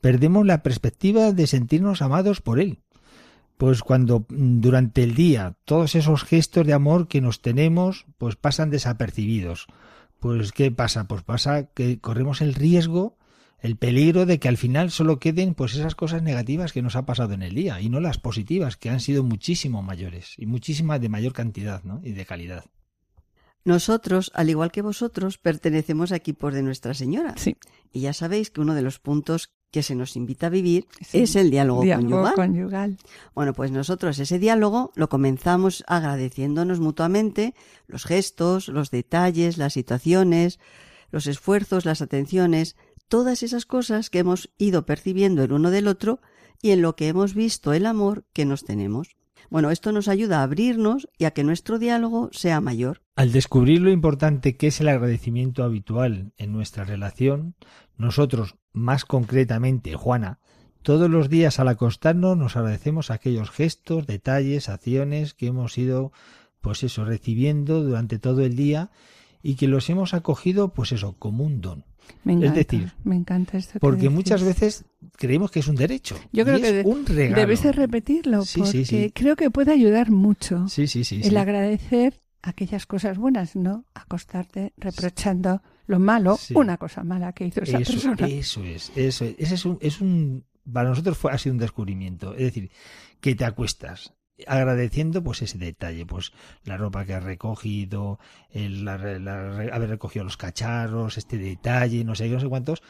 [0.00, 2.78] perdemos la perspectiva de sentirnos amados por él.
[3.56, 8.36] Pues cuando mm, durante el día todos esos gestos de amor que nos tenemos pues
[8.36, 9.66] pasan desapercibidos.
[10.18, 11.04] Pues ¿qué pasa?
[11.04, 13.16] Pues pasa que corremos el riesgo,
[13.60, 17.06] el peligro de que al final solo queden pues esas cosas negativas que nos ha
[17.06, 21.00] pasado en el día y no las positivas que han sido muchísimo mayores y muchísimas
[21.00, 22.64] de mayor cantidad, y de calidad.
[23.64, 27.34] Nosotros, al igual que vosotros, pertenecemos a equipos de Nuestra Señora.
[27.36, 27.56] Sí.
[27.92, 31.18] Y ya sabéis que uno de los puntos que se nos invita a vivir Sí.
[31.20, 32.34] es el diálogo, Diálogo conyugal.
[32.34, 32.98] conyugal.
[33.34, 37.54] Bueno, pues nosotros ese diálogo lo comenzamos agradeciéndonos mutuamente
[37.86, 40.58] los gestos, los detalles, las situaciones,
[41.10, 42.76] los esfuerzos, las atenciones,
[43.08, 46.20] todas esas cosas que hemos ido percibiendo el uno del otro
[46.62, 49.16] y en lo que hemos visto el amor que nos tenemos.
[49.48, 53.02] Bueno, esto nos ayuda a abrirnos y a que nuestro diálogo sea mayor.
[53.16, 57.54] Al descubrir lo importante que es el agradecimiento habitual en nuestra relación,
[57.96, 60.38] nosotros, más concretamente Juana,
[60.82, 66.12] todos los días al acostarnos nos agradecemos aquellos gestos, detalles, acciones que hemos ido,
[66.62, 68.90] pues eso, recibiendo durante todo el día
[69.42, 71.84] y que los hemos acogido, pues eso, como un don.
[72.24, 73.74] Me encanta, decir, me encanta esto.
[73.74, 74.14] que Porque decís.
[74.14, 74.84] muchas veces
[75.16, 76.16] creemos que es un derecho.
[76.32, 77.36] Yo creo y que es un regalo.
[77.40, 79.12] debes de repetirlo Sí, porque sí, sí.
[79.14, 81.20] creo que puede ayudar mucho Sí, sí, sí.
[81.24, 87.60] el agradecer aquellas cosas buenas, no acostarte reprochando lo malo, una cosa mala que hizo
[87.62, 88.26] esa Eso, persona.
[88.26, 89.34] eso es, eso es.
[89.38, 92.32] Ese es un, es un, para nosotros fue, ha sido un descubrimiento.
[92.34, 92.70] Es decir,
[93.20, 94.14] que te acuestas
[94.46, 96.32] agradeciendo pues ese detalle, pues
[96.64, 98.18] la ropa que has recogido,
[98.50, 102.82] el, la- la- haber recogido los cacharros, este detalle, no sé qué, no sé cuántos,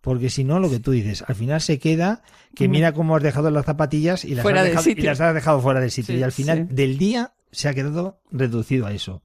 [0.00, 2.22] porque si no, lo que tú dices, al final se queda
[2.54, 5.04] que mira cómo has dejado las zapatillas y las, Fuera has, dejado, y sitio.
[5.10, 6.14] las has dejado fuera del sitio.
[6.14, 6.74] Sí, y al final sí.
[6.74, 9.22] del día se ha quedado reducido a eso.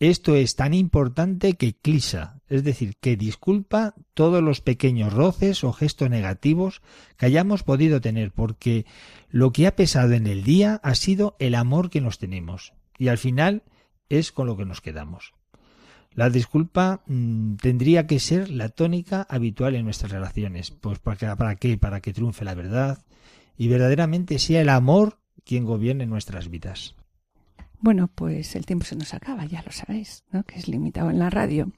[0.00, 5.72] Esto es tan importante que clisa, es decir, que disculpa todos los pequeños roces o
[5.72, 6.82] gestos negativos
[7.16, 8.86] que hayamos podido tener, porque
[9.28, 13.08] lo que ha pesado en el día ha sido el amor que nos tenemos, y
[13.08, 13.64] al final
[14.08, 15.34] es con lo que nos quedamos.
[16.14, 21.56] La disculpa mm, tendría que ser la tónica habitual en nuestras relaciones, pues para, para
[21.56, 23.04] qué, para que triunfe la verdad
[23.56, 26.94] y verdaderamente sea el amor quien gobierne nuestras vidas.
[27.80, 30.42] Bueno, pues el tiempo se nos acaba, ya lo sabéis, ¿no?
[30.42, 31.70] que es limitado en la radio.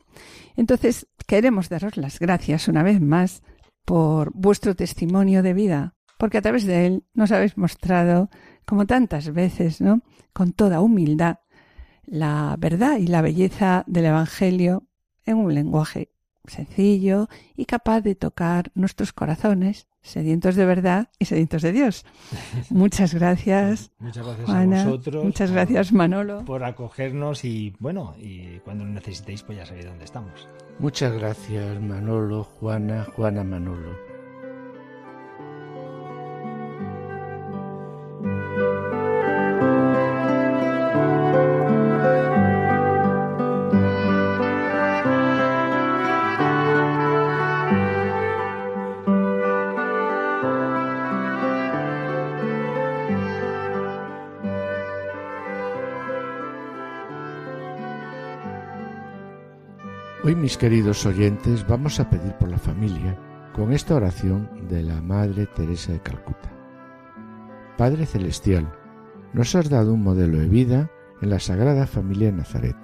[0.57, 3.42] Entonces, queremos daros las gracias una vez más
[3.84, 8.30] por vuestro testimonio de vida, porque a través de él nos habéis mostrado,
[8.64, 10.03] como tantas veces, ¿no?
[10.32, 11.40] con toda humildad,
[12.05, 14.86] la verdad y la belleza del Evangelio
[15.24, 16.12] en un lenguaje
[16.46, 22.05] sencillo y capaz de tocar nuestros corazones, sedientos de verdad y sedientos de Dios.
[22.70, 23.90] Muchas gracias.
[23.98, 25.24] Muchas gracias Juana, a vosotros.
[25.24, 26.44] muchas por- gracias Manolo.
[26.44, 30.48] Por acogernos y bueno, y cuando lo necesitéis pues ya sabéis dónde estamos.
[30.78, 34.09] Muchas gracias Manolo, Juana, Juana Manolo.
[60.51, 63.16] Mis queridos oyentes, vamos a pedir por la familia
[63.55, 66.51] con esta oración de la Madre Teresa de Calcuta.
[67.78, 68.68] Padre Celestial,
[69.32, 70.90] nos has dado un modelo de vida
[71.22, 72.76] en la Sagrada Familia de Nazaret.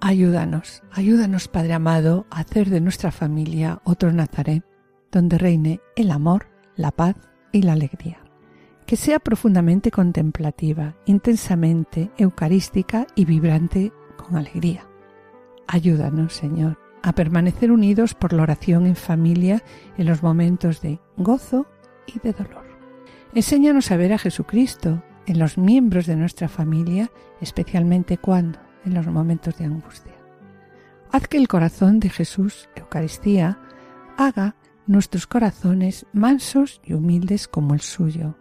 [0.00, 4.64] Ayúdanos, ayúdanos, Padre amado, a hacer de nuestra familia otro Nazaret,
[5.12, 7.14] donde reine el amor, la paz
[7.52, 8.24] y la alegría.
[8.86, 13.92] Que sea profundamente contemplativa, intensamente eucarística y vibrante
[14.38, 14.86] alegría.
[15.66, 19.62] Ayúdanos, Señor, a permanecer unidos por la oración en familia
[19.96, 21.66] en los momentos de gozo
[22.06, 22.64] y de dolor.
[23.34, 27.10] Enséñanos a ver a Jesucristo en los miembros de nuestra familia,
[27.40, 30.14] especialmente cuando, en los momentos de angustia.
[31.12, 33.58] Haz que el corazón de Jesús, Eucaristía,
[34.16, 34.56] haga
[34.86, 38.36] nuestros corazones mansos y humildes como el suyo.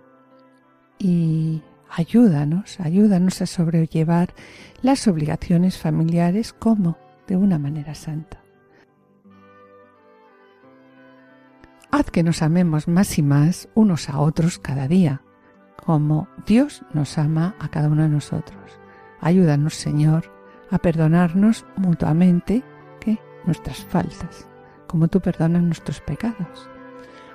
[0.97, 4.33] Y ayúdanos, ayúdanos a sobrellevar
[4.81, 8.41] las obligaciones familiares como de una manera santa.
[11.91, 15.21] Haz que nos amemos más y más unos a otros cada día,
[15.83, 18.79] como Dios nos ama a cada uno de nosotros.
[19.21, 20.31] Ayúdanos, Señor,
[20.69, 22.63] a perdonarnos mutuamente
[23.45, 24.47] nuestras faltas,
[24.87, 26.69] como tú perdonas nuestros pecados.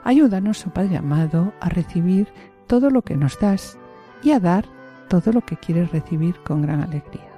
[0.04, 2.28] Ayúdanos, oh Padre amado, a recibir
[2.66, 3.78] todo lo que nos das
[4.24, 4.64] y a dar
[5.08, 7.30] todo lo que quieres recibir con gran alegría.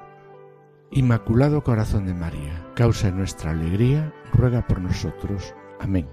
[0.92, 5.54] Inmaculado Corazón de María, causa de nuestra alegría, ruega por nosotros.
[5.80, 6.08] Amén.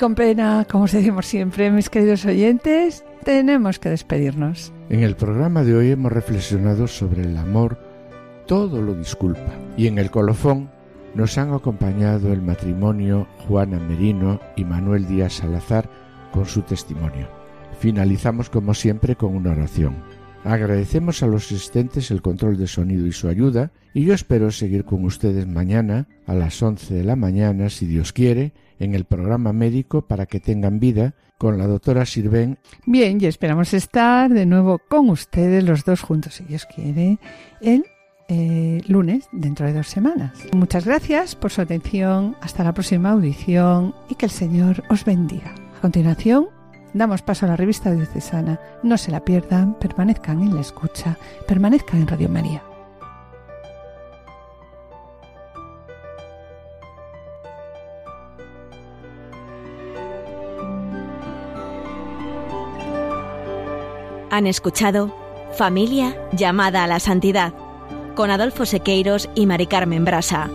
[0.00, 4.72] Con pena, como os decimos siempre, mis queridos oyentes, tenemos que despedirnos.
[4.88, 7.76] En el programa de hoy hemos reflexionado sobre el amor,
[8.46, 9.52] todo lo disculpa.
[9.76, 10.70] Y en el colofón
[11.14, 15.86] nos han acompañado el matrimonio Juana Merino y Manuel Díaz Salazar
[16.32, 17.28] con su testimonio.
[17.78, 19.96] Finalizamos como siempre con una oración.
[20.44, 24.84] Agradecemos a los asistentes el control de sonido y su ayuda y yo espero seguir
[24.84, 29.52] con ustedes mañana a las 11 de la mañana, si Dios quiere, en el programa
[29.52, 32.58] médico para que tengan vida con la doctora Sirven.
[32.86, 37.18] Bien, y esperamos estar de nuevo con ustedes los dos juntos, si Dios quiere,
[37.60, 37.84] el
[38.28, 40.32] eh, lunes dentro de dos semanas.
[40.52, 45.54] Muchas gracias por su atención, hasta la próxima audición y que el Señor os bendiga.
[45.76, 46.48] A continuación,
[46.92, 48.60] damos paso a la revista diocesana.
[48.82, 51.16] No se la pierdan, permanezcan en la escucha,
[51.46, 52.62] permanezcan en Radio María.
[64.30, 65.14] Han escuchado
[65.52, 67.52] Familia llamada a la santidad
[68.14, 70.48] con Adolfo Sequeiros y Mari Carmen Brasa.